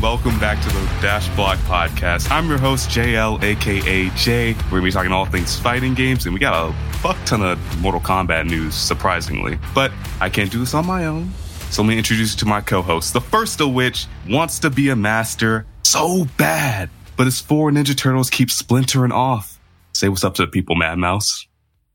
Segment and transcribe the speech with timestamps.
[0.00, 2.30] welcome back to the Dash Block Podcast.
[2.30, 4.54] I'm your host, Jael, aka Jay.
[4.54, 7.80] We're gonna be talking all things fighting games, and we got a fuck ton of
[7.80, 9.58] Mortal Kombat news, surprisingly.
[9.74, 11.30] But I can't do this on my own.
[11.70, 13.12] So let me introduce you to my co-hosts.
[13.12, 17.96] The first of which wants to be a master so bad, but his four Ninja
[17.96, 19.60] Turtles keep splintering off.
[19.92, 21.46] Say what's up to the people, Mad Mouse.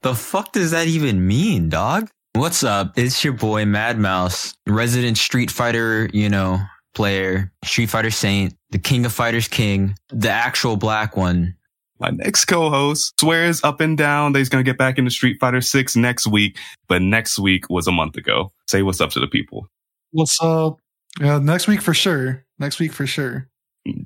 [0.02, 2.12] The fuck does that even mean, dog?
[2.34, 3.00] What's up?
[3.00, 6.60] It's your boy Mad Mouse, resident Street Fighter, you know,
[6.95, 11.55] player, Street Fighter Saint, the King of Fighters King, the actual black one.
[11.99, 15.38] My next co-host swears up and down that he's going to get back into Street
[15.40, 16.58] Fighter 6 next week,
[16.90, 18.52] but next week was a month ago.
[18.68, 19.68] Say what's up to the people.
[20.12, 20.80] What's up?
[21.21, 22.44] Yeah, next week for sure.
[22.59, 23.48] Next week for sure.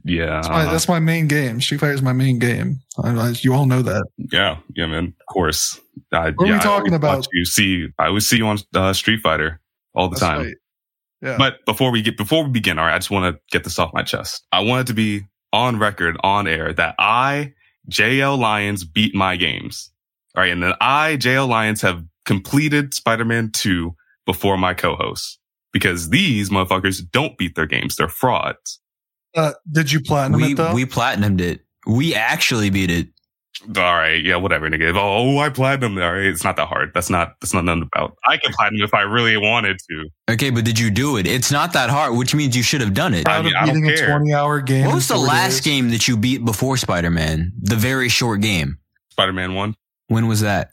[0.04, 0.26] Yeah.
[0.28, 1.62] That's my, that's my main game.
[1.62, 2.80] Street Fighter is my main game.
[3.04, 4.06] I, I, you all know that.
[4.18, 5.16] Yeah, yeah, man.
[5.20, 5.80] Of course.
[6.12, 7.28] I, What are we talking always about?
[7.34, 9.60] You see, I always see you on uh, Street Fighter
[9.96, 10.46] all the That's time.
[10.46, 10.56] right.
[11.22, 11.38] Yeah.
[11.38, 13.78] But before we get before we begin, all right, I just want to get this
[13.78, 14.46] off my chest.
[14.52, 17.54] I want it to be on record, on air, that I,
[17.88, 19.92] Jael Lions, beat my games.
[20.36, 25.40] All right, and that I, Jael Lions, have completed Spider-Man 2 before my co-hosts.
[25.72, 27.96] Because these motherfuckers don't beat their games.
[27.96, 28.80] They're frauds.
[29.36, 30.74] uh, did you platinum We it though?
[30.74, 31.62] we platinumed it.
[31.86, 33.10] We actually beat it.
[33.76, 34.96] All right, yeah, whatever, nigga.
[34.96, 35.98] Oh, oh, I platinum.
[35.98, 36.92] All right, it's not that hard.
[36.94, 38.16] That's not, that's not nothing about.
[38.26, 40.10] I can platinum if I really wanted to.
[40.32, 41.28] Okay, but did you do it?
[41.28, 43.28] It's not that hard, which means you should have done it.
[43.28, 44.10] I Proud mean, I don't beating a care.
[44.18, 44.86] 20 hour game.
[44.86, 45.62] What was the last days.
[45.62, 47.52] game that you beat before Spider-Man?
[47.60, 48.78] The very short game.
[49.12, 49.76] Spider-Man 1.
[50.08, 50.72] When was that?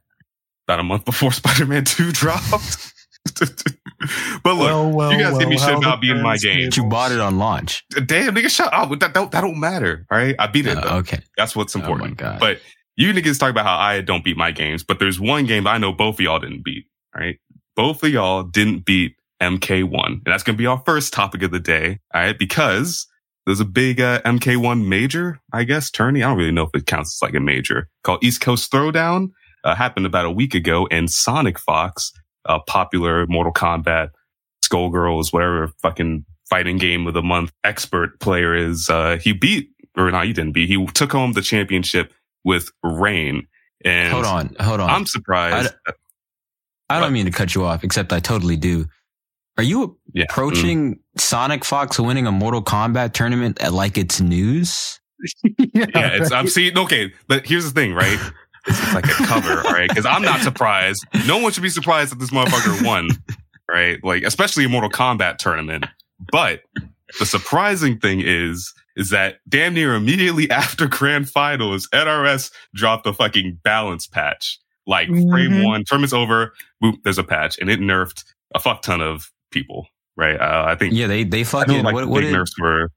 [0.66, 2.92] about a month before Spider-Man 2 dropped.
[4.42, 6.36] but look, Well, well, you guys give me well, shit how about the beating my
[6.36, 6.58] game.
[6.58, 6.76] did.
[6.76, 7.84] You bought it on launch.
[8.06, 8.90] damn nigga, shut up.
[9.00, 10.06] That, that, that don't matter.
[10.10, 10.34] All right.
[10.38, 10.96] I beat it Uh, though.
[10.98, 11.20] okay.
[11.36, 12.18] That's what's Oh my important.
[12.18, 12.40] God.
[12.40, 12.60] But
[12.96, 15.78] you niggas talk about how I don't beat my games, but there's one game I
[15.78, 16.84] know both of y'all didn't beat.
[17.14, 17.36] All right.
[17.74, 20.06] Both of y'all didn't beat MK1.
[20.06, 21.98] And that's going to be our first topic of the day.
[22.14, 22.38] All right.
[22.38, 23.06] Because
[23.44, 26.22] there's a big uh, MK1 major, I guess, tourney.
[26.22, 29.28] I don't really know if it counts as like a major called East Coast Throwdown.
[29.64, 32.12] Uh, happened about a week ago and Sonic Fox,
[32.48, 34.10] a popular Mortal Kombat,
[34.64, 40.10] Skullgirls, whatever fucking fighting game of the month expert player is, uh, he beat, or
[40.10, 42.12] not, he didn't beat, he took home the championship
[42.44, 43.46] with Rain.
[43.84, 44.56] And Hold on.
[44.60, 44.90] Hold on.
[44.90, 45.74] I'm surprised.
[46.88, 48.86] I don't mean to cut you off, except I totally do.
[49.56, 50.24] Are you yeah.
[50.28, 55.00] approaching Sonic Fox winning a Mortal Kombat tournament like it's news?
[55.42, 58.18] yeah, yeah, it's, I'm seeing, okay, but here's the thing, right?
[58.66, 59.88] It's, it's like a cover, all right?
[59.88, 61.04] Because I'm not surprised.
[61.26, 63.08] No one should be surprised that this motherfucker won,
[63.70, 63.98] right?
[64.02, 65.86] Like, especially a Mortal Kombat tournament.
[66.32, 66.62] But
[67.18, 73.12] the surprising thing is, is that damn near immediately after grand finals, NRS dropped a
[73.12, 74.58] fucking balance patch.
[74.88, 75.64] Like frame Mhm.
[75.64, 76.52] one, tournament's over,
[76.82, 78.22] boop, there's a patch, and it nerfed
[78.54, 80.40] a fuck ton of people, right?
[80.40, 82.52] Uh, I think Yeah, they they I know fucking like what, what big did nerfs
[82.60, 82.90] were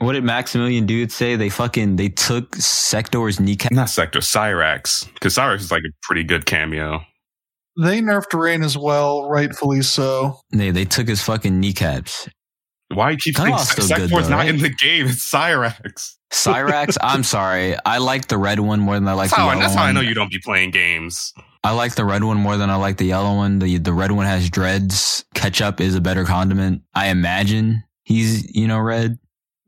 [0.00, 1.36] what did Maximilian Dood say?
[1.36, 3.72] They fucking they took Sektor's kneecap.
[3.72, 7.00] not Sektor, Cyrax, because Cyrax is like a pretty good cameo.
[7.80, 10.40] They nerfed Rain as well, rightfully so.
[10.52, 12.28] They they took his fucking kneecaps.
[12.92, 14.48] Why you keep saying Kinda good, though, not right?
[14.48, 15.06] in the game?
[15.06, 16.14] It's Cyrax.
[16.32, 17.76] Cyrax, I'm sorry.
[17.86, 19.74] I like the red one more than I like That's, the how, I- yellow that's
[19.76, 21.32] how I know you don't be playing games.
[21.62, 23.58] I like the red one more than I like the yellow one.
[23.60, 25.24] The the red one has dreads.
[25.34, 26.82] Ketchup is a better condiment.
[26.94, 29.18] I imagine he's you know red.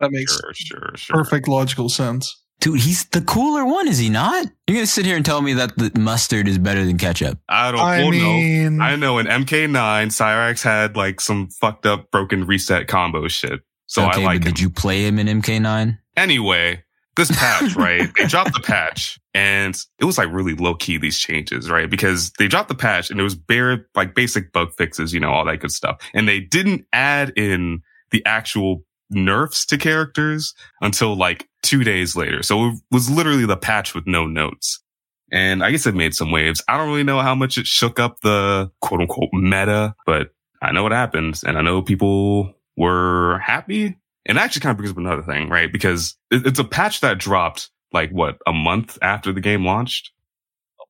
[0.02, 1.16] That makes Sure, sure, sure.
[1.16, 2.38] perfect logical sense.
[2.60, 4.46] Dude, he's the cooler one, is he not?
[4.68, 7.38] You're gonna sit here and tell me that the mustard is better than ketchup?
[7.48, 8.84] I don't I well, no.
[8.84, 9.72] I know in MK9,
[10.08, 13.60] Cyrax had like some fucked up broken reset combo shit.
[13.86, 14.54] So okay, I like but him.
[14.54, 15.98] did you play him in MK9?
[16.16, 16.82] Anyway,
[17.16, 18.08] this patch, right?
[18.16, 21.90] they dropped the patch and it was like really low key, these changes, right?
[21.90, 25.32] Because they dropped the patch and it was bare, like basic bug fixes, you know,
[25.32, 26.00] all that good stuff.
[26.14, 27.82] And they didn't add in
[28.12, 32.42] the actual nerfs to characters until like two days later.
[32.42, 34.82] So it was literally the patch with no notes.
[35.30, 36.62] And I guess it made some waves.
[36.68, 40.72] I don't really know how much it shook up the quote unquote meta, but I
[40.72, 43.96] know what happened and I know people were happy.
[44.26, 45.72] And that actually kind of brings up another thing, right?
[45.72, 50.12] Because it's a patch that dropped like what a month after the game launched,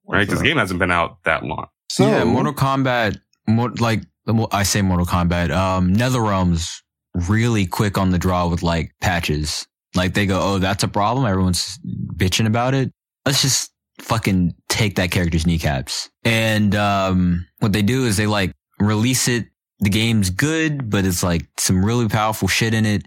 [0.06, 0.26] right?
[0.26, 1.68] Because the game hasn't been out that long.
[1.90, 3.18] so yeah, Mortal Kombat,
[3.80, 4.02] like
[4.50, 5.50] I say Mortal Kombat.
[5.50, 6.82] Um, NetherRealm's
[7.14, 9.66] really quick on the draw with like patches.
[9.94, 11.26] Like they go, oh, that's a problem.
[11.26, 11.78] Everyone's
[12.16, 12.92] bitching about it.
[13.26, 16.10] Let's just fucking take that character's kneecaps.
[16.24, 19.46] And um, what they do is they like release it.
[19.80, 23.04] The game's good, but it's like some really powerful shit in it.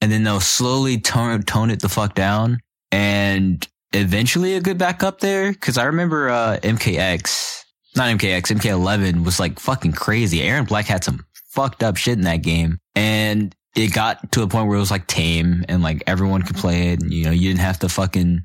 [0.00, 2.60] And then they'll slowly tone, tone it the fuck down.
[2.90, 5.54] And eventually it get back up there.
[5.54, 7.62] Cause I remember, uh, MKX,
[7.94, 10.40] not MKX, MK11 was like fucking crazy.
[10.40, 11.24] Erron Black had some
[11.54, 12.78] fucked up shit in that game.
[12.94, 16.56] And it got to a point where it was like tame and like everyone could
[16.56, 17.02] play it.
[17.02, 18.42] And, you know, you didn't have to fucking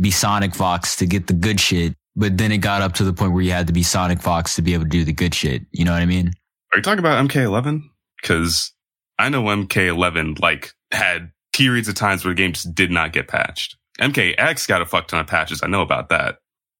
[0.00, 1.94] be Sonic Fox to get the good shit.
[2.14, 4.56] But then it got up to the point where you had to be Sonic Fox
[4.56, 5.62] to be able to do the good shit.
[5.70, 6.32] You know what I mean?
[6.72, 7.82] Are you talking about MK11?
[8.20, 8.72] Because
[9.18, 13.28] I know MK11 like had periods of times where the game just did not get
[13.28, 13.76] patched.
[14.00, 15.62] MKX got a fuck ton of patches.
[15.62, 16.38] I know about that.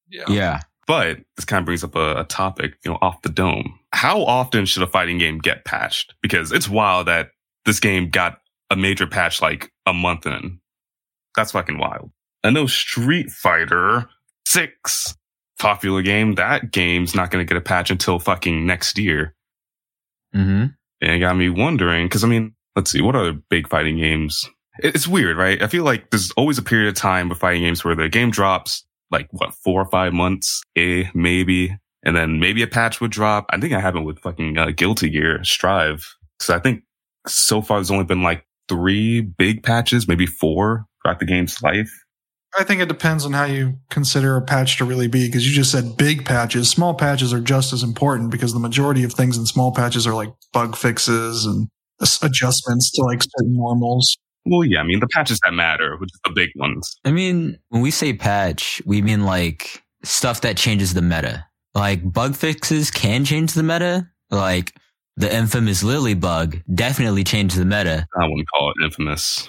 [0.09, 0.25] Yeah.
[0.27, 0.59] Yeah.
[0.87, 3.76] But this kind of brings up a, a topic, you know, off the dome.
[3.93, 6.13] How often should a fighting game get patched?
[6.21, 7.29] Because it's wild that
[7.65, 8.39] this game got
[8.69, 10.59] a major patch like a month in.
[11.35, 12.11] That's fucking wild.
[12.43, 14.09] I know Street Fighter
[14.45, 15.15] 6,
[15.59, 19.35] popular game, that game's not going to get a patch until fucking next year.
[20.33, 20.65] hmm
[21.01, 24.49] And it got me wondering, because I mean, let's see, what other big fighting games?
[24.79, 25.61] It's weird, right?
[25.61, 28.31] I feel like there's always a period of time with fighting games where the game
[28.31, 31.75] drops like what, four or five months, eh, maybe.
[32.03, 33.47] And then maybe a patch would drop.
[33.49, 36.05] I think I happened with fucking uh, Guilty Gear Strive.
[36.39, 36.83] So I think
[37.25, 41.89] so far there's only been like three big patches, maybe four throughout the game's life.
[42.57, 45.53] I think it depends on how you consider a patch to really be, because you
[45.53, 46.69] just said big patches.
[46.69, 50.15] Small patches are just as important because the majority of things in small patches are
[50.15, 51.67] like bug fixes and
[52.21, 54.17] adjustments to like certain normals.
[54.45, 56.97] Well, yeah, I mean, the patches that matter, which is the big ones.
[57.03, 61.45] I mean, when we say patch, we mean like stuff that changes the meta.
[61.77, 64.09] Like bug fixes can change the meta.
[64.31, 64.73] Like
[65.15, 68.07] the infamous Lily bug definitely changed the meta.
[68.19, 69.47] I wouldn't call it infamous.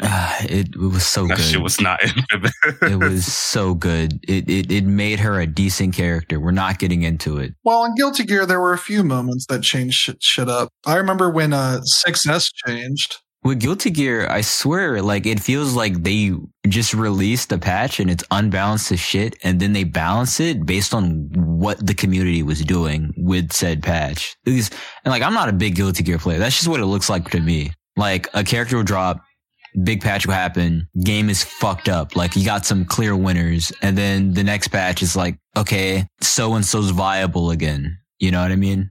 [0.00, 1.44] Ah, it, it was so That good.
[1.46, 2.52] shit was not infamous.
[2.82, 4.20] it was so good.
[4.28, 6.38] It, it it made her a decent character.
[6.38, 7.54] We're not getting into it.
[7.64, 10.68] Well, in Guilty Gear, there were a few moments that changed shit, shit up.
[10.86, 13.16] I remember when uh, 6S changed.
[13.44, 16.32] With Guilty Gear, I swear, like it feels like they
[16.66, 20.94] just released a patch and it's unbalanced as shit, and then they balance it based
[20.94, 24.34] on what the community was doing with said patch.
[24.44, 24.70] Because,
[25.04, 26.38] and like, I'm not a big Guilty Gear player.
[26.38, 27.72] That's just what it looks like to me.
[27.98, 29.22] Like a character will drop,
[29.82, 32.16] big patch will happen, game is fucked up.
[32.16, 36.54] Like you got some clear winners, and then the next patch is like, okay, so
[36.54, 37.98] and so's viable again.
[38.18, 38.90] You know what I mean?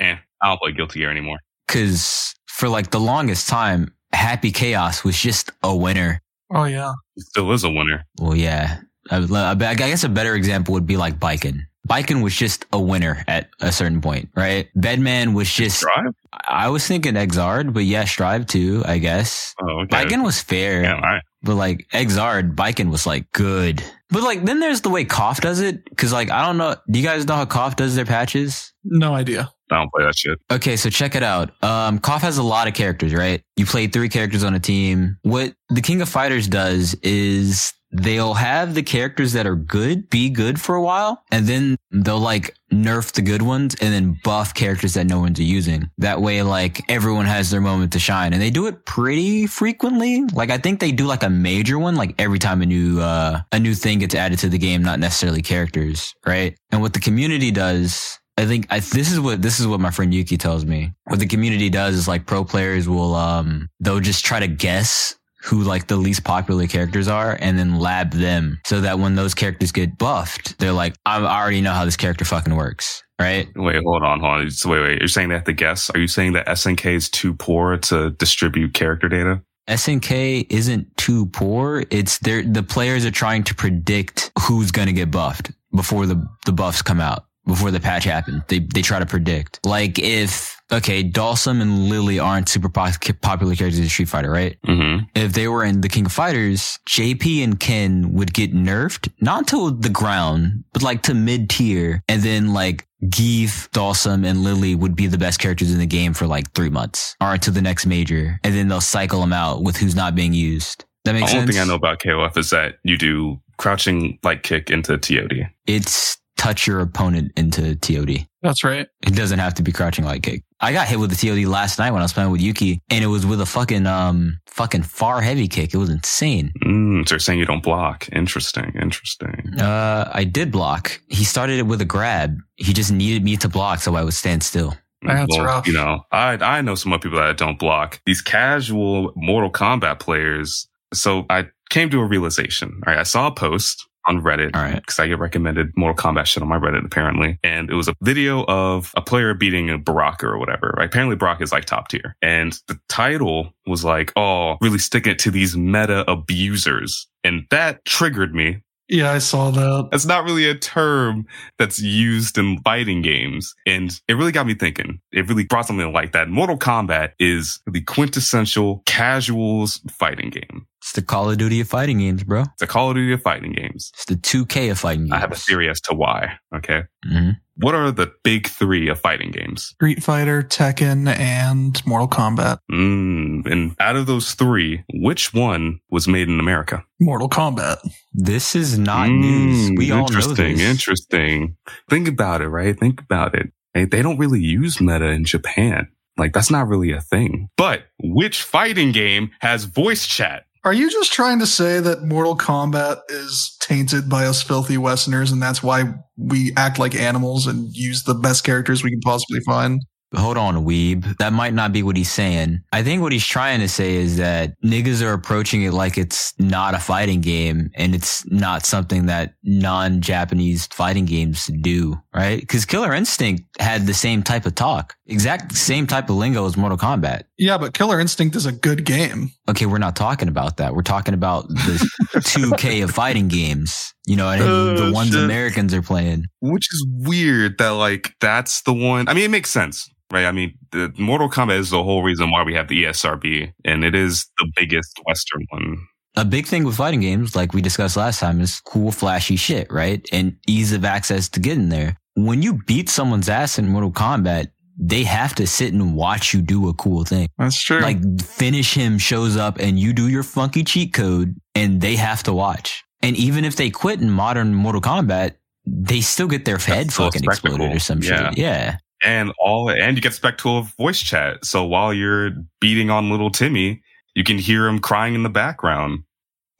[0.00, 1.40] Yeah, I don't play Guilty Gear anymore.
[1.68, 6.20] Cause for like the longest time, Happy Chaos was just a winner.
[6.54, 6.92] Oh, yeah.
[7.16, 8.04] It still is a winner.
[8.20, 8.80] Well, yeah.
[9.10, 11.60] I, would I guess a better example would be like Baiken.
[11.88, 14.68] Baiken was just a winner at a certain point, right?
[14.76, 16.14] Bedman was just, Drive?
[16.46, 19.54] I was thinking Xrd, but yeah, Strive too, I guess.
[19.60, 20.04] Oh, okay.
[20.04, 21.22] Baiken was fair, Yeah, all right.
[21.42, 23.82] but like Xrd, Baiken was like good.
[24.10, 25.82] But like, then there's the way KOF does it.
[25.96, 26.76] Cause like, I don't know.
[26.88, 28.72] Do you guys know how KOF does their patches?
[28.84, 29.50] No idea.
[29.72, 30.38] I don't play that shit.
[30.50, 31.50] Okay, so check it out.
[31.62, 33.42] Um, KOF has a lot of characters, right?
[33.56, 35.18] You play three characters on a team.
[35.22, 40.30] What the King of Fighters does is they'll have the characters that are good be
[40.30, 44.54] good for a while, and then they'll like nerf the good ones and then buff
[44.54, 45.90] characters that no one's using.
[45.98, 50.24] That way, like everyone has their moment to shine, and they do it pretty frequently.
[50.32, 53.40] Like I think they do like a major one, like every time a new uh
[53.52, 56.56] a new thing gets added to the game, not necessarily characters, right?
[56.70, 59.90] And what the community does I think I, this is what this is what my
[59.90, 60.92] friend Yuki tells me.
[61.04, 65.16] What the community does is like pro players will um they'll just try to guess
[65.42, 69.34] who like the least popular characters are and then lab them so that when those
[69.34, 73.48] characters get buffed, they're like, I already know how this character fucking works, right?
[73.56, 74.46] Wait, hold on, hold on.
[74.66, 74.98] Wait, wait.
[75.00, 75.90] You're saying they have to guess?
[75.90, 79.42] Are you saying that SNK is too poor to distribute character data?
[79.68, 81.84] SNK isn't too poor.
[81.90, 86.52] It's they're the players are trying to predict who's gonna get buffed before the the
[86.52, 87.24] buffs come out.
[87.46, 89.58] Before the patch happened, they they try to predict.
[89.66, 94.56] Like if okay, Dhalsim and Lily aren't super popular characters in Street Fighter, right?
[94.66, 95.04] Mm-hmm.
[95.14, 99.48] If they were in the King of Fighters, JP and Ken would get nerfed, not
[99.48, 104.74] to the ground, but like to mid tier, and then like Gief, Dawson, and Lily
[104.76, 107.60] would be the best characters in the game for like three months, or to the
[107.62, 110.84] next major, and then they'll cycle them out with who's not being used.
[111.04, 111.56] That The makes only sense.
[111.56, 115.50] thing I know about KOF is that you do crouching light kick into TOD.
[115.66, 118.26] It's touch your opponent into TOD.
[118.42, 118.88] That's right.
[119.06, 120.42] It doesn't have to be crouching light kick.
[120.58, 123.04] I got hit with the TOD last night when I was playing with Yuki, and
[123.04, 125.72] it was with a fucking um fucking far heavy kick.
[125.72, 126.52] It was insane.
[126.64, 128.08] Mm, so you're saying you don't block.
[128.10, 129.54] Interesting, interesting.
[129.60, 131.00] Uh, I did block.
[131.06, 132.36] He started it with a grab.
[132.56, 134.74] He just needed me to block so I would stand still.
[135.02, 135.68] That's rough.
[135.68, 138.00] You know, I I know some more people that don't block.
[138.04, 140.66] These casual Mortal Kombat players.
[140.92, 142.80] So I came to a realization.
[142.84, 144.54] Right, I saw a post on Reddit.
[144.54, 144.76] All right.
[144.76, 147.94] Because I get recommended Mortal Kombat shit on my Reddit apparently, and it was a
[148.02, 150.74] video of a player beating a Baraka or whatever.
[150.76, 150.86] Right?
[150.86, 155.18] Apparently, Baraka is like top tier, and the title was like, "Oh, really sticking it
[155.20, 159.88] to these meta abusers," and that triggered me Yeah, I saw that.
[159.90, 161.24] That's not really a term
[161.58, 163.54] that's used in fighting games.
[163.66, 165.00] And it really got me thinking.
[165.12, 166.28] It really brought something like that.
[166.28, 170.66] Mortal Kombat is the quintessential casuals fighting game.
[170.82, 172.42] It's the Call of Duty of fighting games, bro.
[172.42, 173.90] It's the Call of Duty of fighting games.
[173.94, 175.12] It's the 2K of fighting games.
[175.12, 176.38] I have a theory as to why.
[176.54, 176.82] Okay.
[177.06, 177.36] Mhm.
[177.56, 179.64] What are the big three of fighting games?
[179.66, 182.58] Street Fighter, Tekken, and Mortal Kombat.
[182.70, 186.84] Mm, and out of those three, which one was made in America?
[187.00, 187.78] Mortal Kombat.
[188.12, 189.70] This is not news.
[189.70, 190.70] Mm, We all know interesting, this.
[190.70, 191.56] interesting.
[191.90, 192.78] Think about it, right?
[192.78, 193.52] Think about it.
[193.74, 195.88] They, they don't really use meta in Japan.
[196.18, 197.48] Like that's not really a thing.
[197.56, 200.44] But which fighting game has voice chat?
[200.64, 205.32] Are you just trying to say that Mortal Kombat is tainted by us filthy Westerners
[205.32, 209.40] and that's why we act like animals and use the best characters we can possibly
[209.40, 209.82] find?
[210.14, 211.16] Hold on, Weeb.
[211.18, 212.62] That might not be what he's saying.
[212.72, 216.34] I think what he's trying to say is that niggas are approaching it like it's
[216.38, 222.40] not a fighting game and it's not something that non-Japanese fighting games do, right?
[222.40, 226.56] Because Killer Instinct had the same type of talk, exact same type of lingo as
[226.56, 227.22] Mortal Kombat.
[227.38, 229.32] Yeah, but Killer Instinct is a good game.
[229.48, 230.74] Okay, we're not talking about that.
[230.74, 233.94] We're talking about the 2K of fighting games.
[234.06, 235.22] You know, what I oh, the Oh, ones shit.
[235.22, 236.26] Americans are playing.
[236.40, 239.08] Which is weird that like that's the one.
[239.08, 240.24] I mean, it makes sense, right?
[240.26, 243.84] I mean, the Mortal Kombat is the whole reason why we have the ESRB, and
[243.84, 245.76] it is the biggest Western one.
[246.16, 249.70] a big thing with fighting games, like we discussed last time, is cool, flashy shit,
[249.72, 250.06] right?
[250.12, 251.96] And ease of access to get in there.
[252.14, 256.42] When you beat someone's ass in Mortal Kombat, they have to sit and watch you
[256.42, 257.28] do a cool thing.
[257.38, 257.80] That's true.
[257.80, 262.22] Like finish him shows up and you do your funky cheat code and they have
[262.24, 262.82] to watch.
[263.02, 265.32] And even if they quit in modern Mortal Kombat,
[265.66, 268.30] they still get their head still a fucking exploded or some Yeah.
[268.30, 268.38] shit.
[268.38, 268.76] Yeah.
[269.04, 271.44] and all and you get spectacle of voice chat.
[271.44, 272.30] So while you're
[272.60, 273.82] beating on little Timmy,
[274.14, 276.04] you can hear him crying in the background.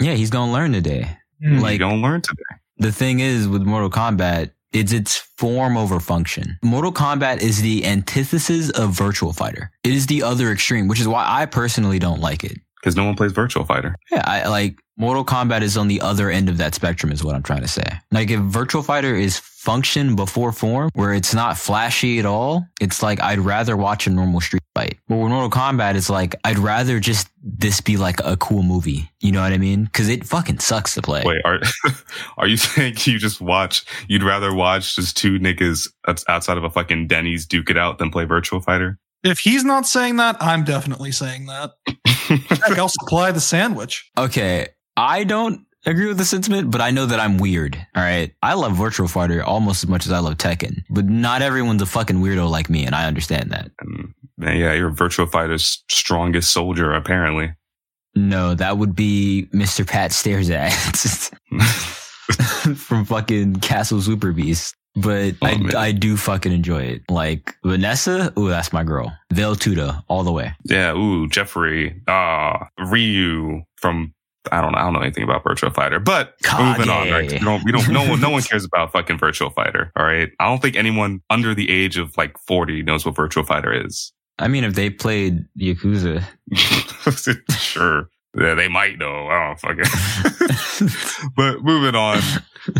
[0.01, 1.17] Yeah, he's gonna learn today.
[1.41, 1.59] Hmm.
[1.61, 2.43] like- You're gonna learn today.
[2.79, 6.59] the thing is with Mortal Kombat, it's its form over function.
[6.65, 9.71] Mortal Kombat is the antithesis of Virtual Fighter.
[9.85, 12.59] It is the other extreme, which is why I personally don't like it.
[12.83, 13.95] Because no one plays Virtual Fighter.
[14.11, 17.35] Yeah, I like Mortal Kombat is on the other end of that spectrum is what
[17.37, 17.87] I'm trying to say.
[18.11, 23.03] Like if Virtual Fighter is function before form, where it's not flashy at all, it's
[23.03, 24.99] like I'd rather watch a normal street fight.
[25.09, 29.09] But with Mortal Kombat, it's like I'd rather just this be like a cool movie.
[29.21, 29.85] You know what I mean?
[29.85, 31.23] Because it fucking sucks to play.
[31.25, 31.61] Wait, are
[32.37, 33.85] are you saying you just watch?
[34.09, 35.89] You'd rather watch just two niggas
[36.29, 38.99] outside of a fucking Denny's duke it out than play Virtual Fighter?
[39.25, 41.73] if he's not saying that, I'm definitely saying that.
[42.29, 44.11] Heck, I'll supply the sandwich.
[44.17, 47.76] Okay, I don't agree with the sentiment, but I know that I'm weird.
[47.95, 51.43] All right, I love Virtual Fighter almost as much as I love Tekken, but not
[51.43, 53.71] everyone's a fucking weirdo like me, and I understand that.
[53.81, 57.52] And, man, yeah, you're Virtual Fighter's strongest soldier, apparently.
[58.14, 59.87] No, that would be Mr.
[59.87, 60.71] Pat Stares at
[62.76, 64.75] from fucking Castle Super Beast.
[64.95, 65.75] But Oh, I, man.
[65.77, 67.03] I do fucking enjoy it.
[67.09, 69.17] Like Vanessa, ooh, that's my girl.
[69.33, 70.53] Veil Tuda, all the way.
[70.65, 74.15] yeah, ooh, Jeffrey, ah, Ryu from.
[74.51, 74.79] I don't know.
[74.79, 77.09] I don't know anything about Virtual Fighter, but we're moving on.
[77.11, 77.31] Right?
[77.31, 77.65] We don't.
[77.65, 77.89] We don't.
[77.91, 78.21] No one.
[78.21, 79.93] No one cares about fucking Virtual Fighter.
[79.97, 80.31] All right.
[80.41, 84.13] I don't think anyone under the age of like forty knows what Virtual Fighter is.
[84.41, 86.25] I mean, if they played Yakuza,
[87.57, 88.09] sure.
[88.37, 89.29] Yeah, they might know.
[89.29, 91.31] I don't fucking.
[91.37, 92.21] but moving on.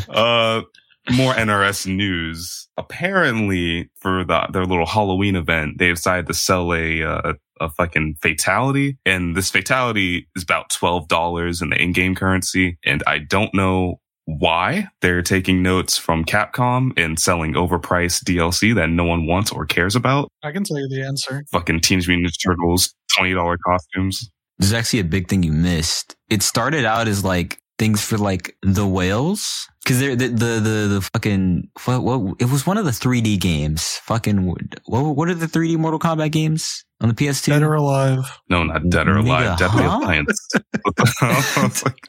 [0.09, 0.62] Uh,
[1.11, 2.68] more NRS news.
[2.76, 8.16] Apparently, for the their little Halloween event, they decided to sell a uh, a fucking
[8.23, 13.52] fatality, and this fatality is about twelve dollars in the in-game currency, and I don't
[13.54, 19.50] know why they're taking notes from Capcom and selling overpriced DLC that no one wants
[19.50, 20.28] or cares about.
[20.44, 21.44] I can tell you the answer.
[21.50, 24.30] Fucking Teenage Mutant Ninja Turtles twenty dollar costumes.
[24.59, 26.14] there's actually a big thing you missed.
[26.30, 30.88] It started out as like things for like the whales because they're the, the the
[30.94, 33.98] the fucking what, what it was one of the 3D games.
[34.04, 37.46] Fucking what what are the 3D Mortal Kombat games on the PS2?
[37.46, 38.38] Dead or alive.
[38.48, 39.58] No, not Dead or Alive.
[39.58, 39.98] Nigga, Deadly huh?
[39.98, 40.48] Alliance.
[40.82, 41.66] What the hell?
[41.66, 42.06] It's like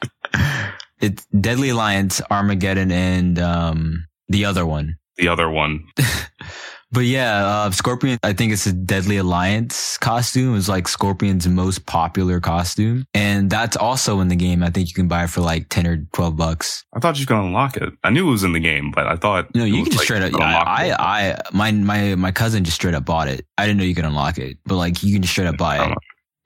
[1.00, 4.94] it's Deadly Alliance, Armageddon, and um the other one.
[5.16, 5.84] the other one.
[6.94, 10.56] But yeah, uh, Scorpion, I think it's a Deadly Alliance costume.
[10.56, 13.04] It's like Scorpion's most popular costume.
[13.12, 14.62] And that's also in the game.
[14.62, 16.84] I think you can buy it for like 10 or 12 bucks.
[16.94, 17.92] I thought you could unlock it.
[18.04, 20.04] I knew it was in the game, but I thought No, you can just like,
[20.04, 20.40] straight up.
[20.40, 20.94] I, I,
[21.30, 23.44] I, my, my, my cousin just straight up bought it.
[23.58, 25.84] I didn't know you could unlock it, but like you can just straight up buy
[25.84, 25.90] it.
[25.90, 25.94] Oh.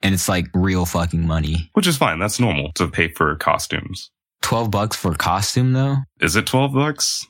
[0.01, 1.69] And it's like real fucking money.
[1.73, 2.17] which is fine.
[2.17, 4.09] That's normal to pay for costumes.
[4.41, 5.97] 12 bucks for a costume though?
[6.21, 7.27] Is it twelve bucks?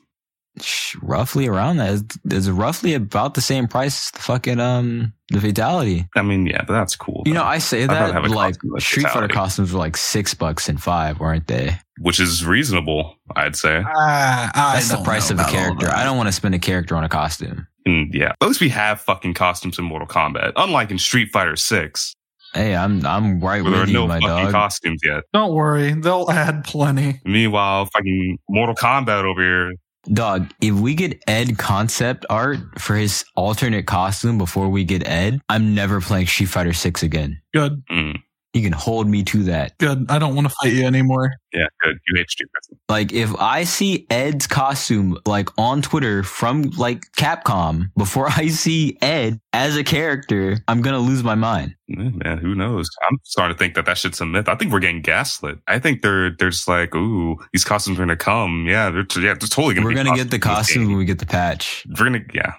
[0.60, 5.12] Sh- roughly around that is, is roughly about the same price as the fucking um
[5.28, 6.06] the fatality.
[6.16, 7.22] I mean, yeah, but that's cool.
[7.24, 10.34] You know, I say that have a like costume Street Fighter costumes were like six
[10.34, 11.78] bucks and five, weren't they?
[12.00, 13.84] which is reasonable, I'd say.
[13.86, 15.86] Ah, That's the price of a character.
[15.86, 15.94] that.
[15.96, 17.66] I don't want to spend a character on a costume.
[17.84, 21.56] And yeah, at least we have fucking costumes in Mortal Kombat, unlike in Street Fighter
[21.56, 22.14] Six,
[22.54, 24.50] Hey, I'm I'm right where with you, no my dog.
[24.50, 25.22] costumes yet.
[25.32, 27.20] Don't worry, they'll add plenty.
[27.24, 29.72] Meanwhile, fucking Mortal Kombat over here.
[30.10, 35.40] Dog, if we get Ed concept art for his alternate costume before we get Ed,
[35.48, 37.40] I'm never playing Street Fighter 6 again.
[37.52, 38.16] Good, Mm,
[38.54, 39.76] You can hold me to that.
[39.78, 40.06] good.
[40.08, 41.32] I don't want to fight you anymore.
[41.52, 41.98] Yeah, good.
[42.08, 42.80] You hate Street Fighter.
[42.88, 48.96] Like if I see Ed's costume like on Twitter from like Capcom before I see
[49.00, 51.74] Ed as a character, I'm gonna lose my mind.
[51.88, 52.88] Yeah, man, who knows?
[53.08, 54.48] I'm starting to think that that shit's a myth.
[54.48, 55.58] I think we're getting gaslit.
[55.66, 58.66] I think they're they're just like, ooh, these costumes are gonna come.
[58.68, 59.86] Yeah, they're yeah, they're totally gonna.
[59.86, 60.88] We're gonna get the costumes in this costumes game.
[60.88, 61.86] when we get the patch.
[61.98, 62.52] We're gonna yeah.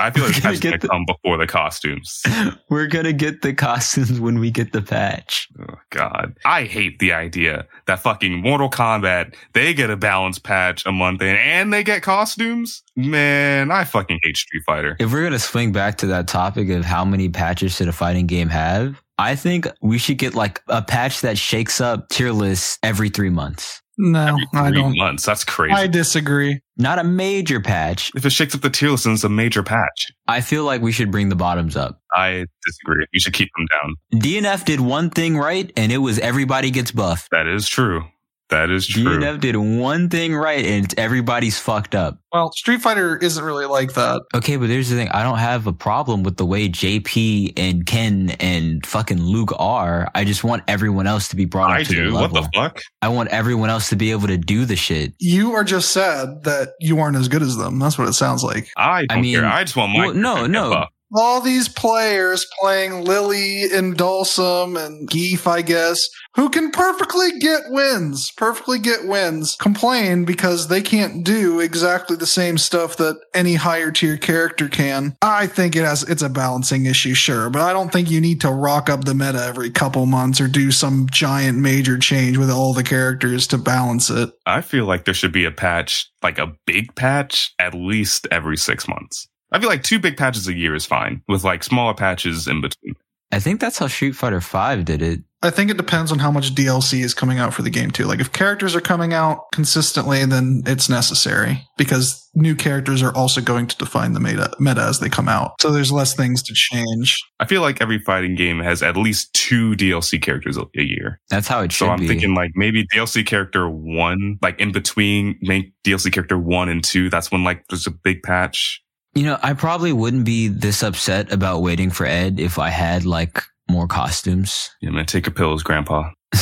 [0.00, 2.22] I feel like the patch gonna the- come before the costumes.
[2.70, 5.48] We're gonna get the costumes when we get the patch.
[5.60, 10.84] Oh, God, I hate the idea that fucking Mortal Kombat they get a balance patch
[10.86, 12.82] a month in and they get costumes.
[12.96, 14.96] Man, I fucking hate Street Fighter.
[14.98, 18.26] If we're gonna swing back to that topic of how many patches should a fighting
[18.26, 22.78] game have, I think we should get like a patch that shakes up tier lists
[22.82, 23.82] every three months.
[24.00, 24.96] No, Every I don't.
[24.96, 25.26] months.
[25.26, 25.74] That's crazy.
[25.74, 26.60] I disagree.
[26.76, 28.12] Not a major patch.
[28.14, 30.06] if it shakes up the tier list, then it's a major patch.
[30.28, 32.00] I feel like we should bring the bottoms up.
[32.14, 33.06] I disagree.
[33.12, 34.20] You should keep them down.
[34.22, 37.28] DNF did one thing right, and it was everybody gets buffed.
[37.32, 38.04] That is true.
[38.50, 39.04] That is true.
[39.04, 42.18] DNF did one thing right, and everybody's fucked up.
[42.32, 44.22] Well, Street Fighter isn't really like that.
[44.34, 45.08] Okay, but there's the thing.
[45.08, 50.10] I don't have a problem with the way JP and Ken and fucking Luke are.
[50.14, 52.14] I just want everyone else to be brought up to their do.
[52.14, 52.42] What level.
[52.42, 52.80] the fuck?
[53.02, 55.12] I want everyone else to be able to do the shit.
[55.18, 57.78] You are just sad that you aren't as good as them.
[57.78, 58.68] That's what it sounds like.
[58.76, 59.46] I don't mean, care.
[59.46, 60.70] I just want my well, no, no.
[60.70, 60.92] get buffed.
[61.14, 67.62] All these players playing Lily and Dhalsim and Gief, I guess, who can perfectly get
[67.68, 73.54] wins, perfectly get wins, complain because they can't do exactly the same stuff that any
[73.54, 75.16] higher tier character can.
[75.22, 78.42] I think it has, it's a balancing issue, sure, but I don't think you need
[78.42, 82.50] to rock up the meta every couple months or do some giant major change with
[82.50, 84.30] all the characters to balance it.
[84.44, 88.58] I feel like there should be a patch, like a big patch, at least every
[88.58, 89.26] six months.
[89.50, 92.60] I feel like two big patches a year is fine, with like smaller patches in
[92.60, 92.94] between.
[93.30, 95.20] I think that's how Street Fighter Five did it.
[95.40, 98.06] I think it depends on how much DLC is coming out for the game too.
[98.06, 103.40] Like if characters are coming out consistently, then it's necessary because new characters are also
[103.40, 105.52] going to define the meta, meta as they come out.
[105.60, 107.16] So there's less things to change.
[107.38, 111.20] I feel like every fighting game has at least two DLC characters a a year.
[111.30, 111.88] That's how it should be.
[111.88, 112.08] So I'm be.
[112.08, 117.10] thinking like maybe DLC character one, like in between main DLC character one and two,
[117.10, 118.82] that's when like there's a big patch.
[119.14, 123.04] You know, I probably wouldn't be this upset about waiting for Ed if I had
[123.04, 124.70] like more costumes.
[124.80, 126.10] Yeah, man, take your pills, grandpa.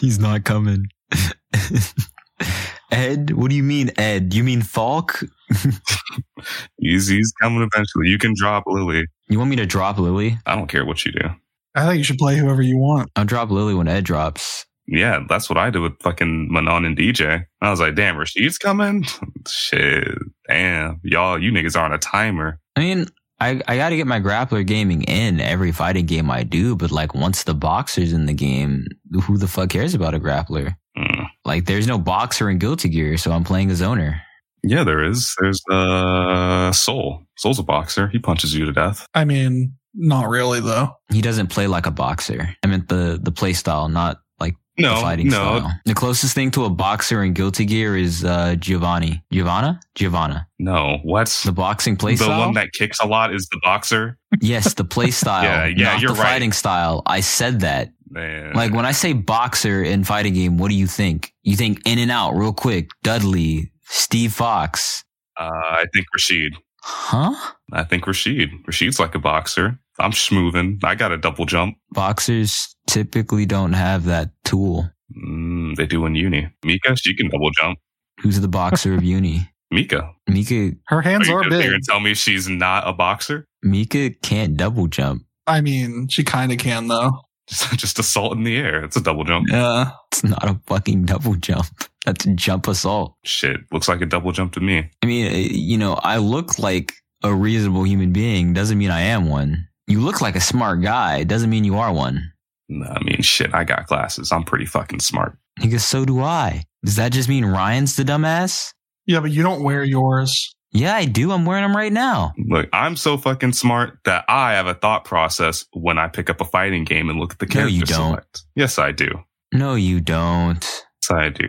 [0.00, 0.86] He's not coming.
[2.90, 4.34] Ed, what do you mean, Ed?
[4.34, 5.22] You mean Falk?
[6.78, 8.08] He's, he's coming eventually.
[8.08, 9.04] You can drop Lily.
[9.28, 10.38] You want me to drop Lily?
[10.46, 11.28] I don't care what you do.
[11.74, 13.10] I think you should play whoever you want.
[13.14, 14.66] I'll drop Lily when Ed drops.
[14.86, 17.44] Yeah, that's what I did with fucking Manon and DJ.
[17.60, 19.04] I was like, damn, Rashid's coming?
[19.46, 20.18] Shit.
[20.50, 21.00] Damn.
[21.04, 22.58] Y'all, you niggas are on a timer.
[22.74, 23.06] I mean,
[23.40, 27.14] I, I gotta get my grappler gaming in every fighting game I do, but like
[27.14, 28.86] once the boxer's in the game,
[29.22, 30.74] who the fuck cares about a grappler?
[30.98, 31.26] Mm.
[31.44, 34.20] Like there's no boxer in Guilty Gear, so I'm playing a zoner.
[34.62, 35.34] Yeah, there is.
[35.40, 37.22] There's uh Sol.
[37.38, 38.08] Sol's a boxer.
[38.08, 39.06] He punches you to death.
[39.14, 40.96] I mean, not really though.
[41.10, 42.54] He doesn't play like a boxer.
[42.62, 44.29] I meant the, the play style, not like the
[44.78, 45.58] No, fighting no.
[45.60, 45.72] style.
[45.84, 49.22] The closest thing to a boxer in Guilty Gear is uh, Giovanni.
[49.32, 49.78] Giovanna?
[49.94, 50.46] Giovanna.
[50.58, 50.98] No.
[51.02, 52.40] what's The boxing play the style?
[52.46, 54.16] one that kicks a lot is the boxer.
[54.40, 55.42] yes, the play style.
[55.44, 56.32] Yeah, yeah, not you're the right.
[56.32, 57.02] fighting style.
[57.06, 57.90] I said that.
[58.08, 58.54] Man.
[58.54, 61.32] Like when I say boxer in fighting game, what do you think?
[61.42, 62.90] You think in and out real quick.
[63.02, 65.04] Dudley, Steve Fox.
[65.38, 66.54] uh, I think Rashid.
[66.82, 67.34] Huh?
[67.72, 68.50] I think Rashid.
[68.66, 69.78] Rashid's like a boxer.
[70.00, 70.82] I'm schmoovin'.
[70.84, 71.76] I got a double jump.
[71.92, 74.90] Boxers typically don't have that tool.
[75.16, 76.48] Mm, they do in uni.
[76.64, 77.78] Mika, she can double jump.
[78.20, 79.48] Who's the boxer of uni?
[79.70, 80.10] Mika.
[80.26, 81.74] Mika Her hands are you are gonna sit here big.
[81.76, 83.44] and tell me she's not a boxer?
[83.62, 85.22] Mika can't double jump.
[85.46, 87.12] I mean, she kind of can though.
[87.48, 88.84] Just, just assault in the air.
[88.84, 89.48] It's a double jump.
[89.50, 89.90] Yeah.
[90.12, 91.66] It's not a fucking double jump.
[92.06, 93.16] That's a jump assault.
[93.24, 94.88] Shit, looks like a double jump to me.
[95.02, 96.92] I mean, uh, you know, I look like
[97.24, 98.52] a reasonable human being.
[98.54, 99.66] Doesn't mean I am one.
[99.90, 101.24] You look like a smart guy.
[101.24, 102.32] Doesn't mean you are one.
[102.68, 104.30] No, I mean, shit, I got glasses.
[104.30, 105.36] I'm pretty fucking smart.
[105.60, 106.64] Because so do I.
[106.84, 108.72] Does that just mean Ryan's the dumbass?
[109.06, 110.54] Yeah, but you don't wear yours.
[110.72, 111.32] Yeah, I do.
[111.32, 112.32] I'm wearing them right now.
[112.48, 116.40] Look, I'm so fucking smart that I have a thought process when I pick up
[116.40, 118.10] a fighting game and look at the No, character you don't.
[118.10, 118.42] select.
[118.54, 119.08] Yes, I do.
[119.52, 120.62] No, you don't.
[120.62, 121.48] Yes, I do.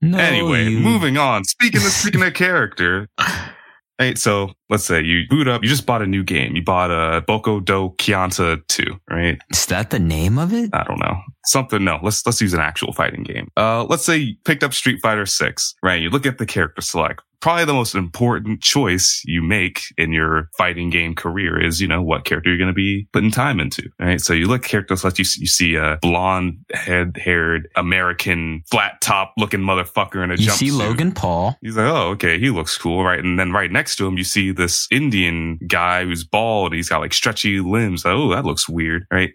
[0.00, 1.44] No, anyway, you- moving on.
[1.44, 3.06] Speaking of speaking of character,
[3.98, 6.56] hey, so let's say you boot up, you just bought a new game.
[6.56, 9.38] You bought a Boko do Kianta 2, right?
[9.50, 10.70] Is that the name of it?
[10.72, 11.16] I don't know.
[11.46, 13.48] Something no, let's let's use an actual fighting game.
[13.56, 16.00] Uh let's say you picked up Street Fighter 6, right?
[16.00, 17.22] You look at the character select.
[17.42, 22.00] Probably the most important choice you make in your fighting game career is, you know,
[22.00, 24.20] what character you're going to be putting time into, right?
[24.20, 28.62] So you look at character select, you, see- you see a blonde head haired American
[28.70, 30.52] flat top looking motherfucker in a You jumpsuit.
[30.56, 31.56] see Logan Paul.
[31.60, 33.18] He's like, oh, okay, he looks cool, right?
[33.18, 37.00] And then right next to him, you see this Indian guy who's bald he's got
[37.00, 38.04] like stretchy limbs.
[38.06, 39.30] Oh, that looks weird, right?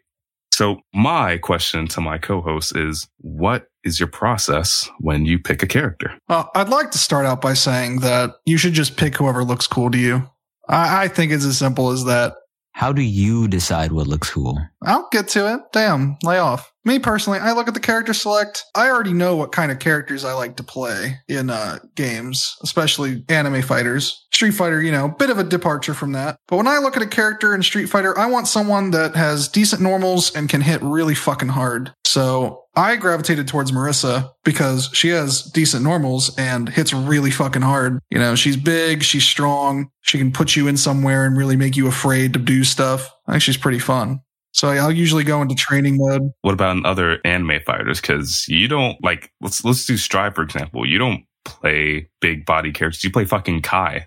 [0.57, 5.67] So my question to my co-host is, what is your process when you pick a
[5.67, 6.17] character?
[6.29, 9.67] Well, I'd like to start out by saying that you should just pick whoever looks
[9.67, 10.27] cool to you.
[10.67, 12.37] I, I think it's as simple as that.
[12.71, 14.59] How do you decide what looks cool?
[14.81, 15.61] I'll get to it.
[15.73, 16.73] Damn, lay off.
[16.87, 18.63] Me personally, I look at the character select.
[18.73, 23.25] I already know what kind of characters I like to play in uh, games, especially
[23.27, 24.25] anime fighters.
[24.31, 26.37] Street Fighter, you know, bit of a departure from that.
[26.47, 29.49] But when I look at a character in Street Fighter, I want someone that has
[29.49, 31.91] decent normals and can hit really fucking hard.
[32.05, 37.99] So I gravitated towards Marisa because she has decent normals and hits really fucking hard.
[38.09, 41.75] You know, she's big, she's strong, she can put you in somewhere and really make
[41.75, 43.11] you afraid to do stuff.
[43.27, 44.21] I think she's pretty fun.
[44.57, 46.31] So I'll usually go into training mode.
[46.41, 48.01] What about in other anime fighters?
[48.01, 50.83] Cause you don't like, let's, let's do Strive, for example.
[50.83, 53.03] You don't play big body characters.
[53.03, 53.99] You play fucking Ky.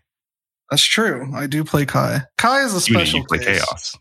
[0.68, 1.30] That's true.
[1.36, 2.18] I do play Ky.
[2.36, 3.64] Ky is a You, mean special you play case.
[3.64, 3.96] Chaos.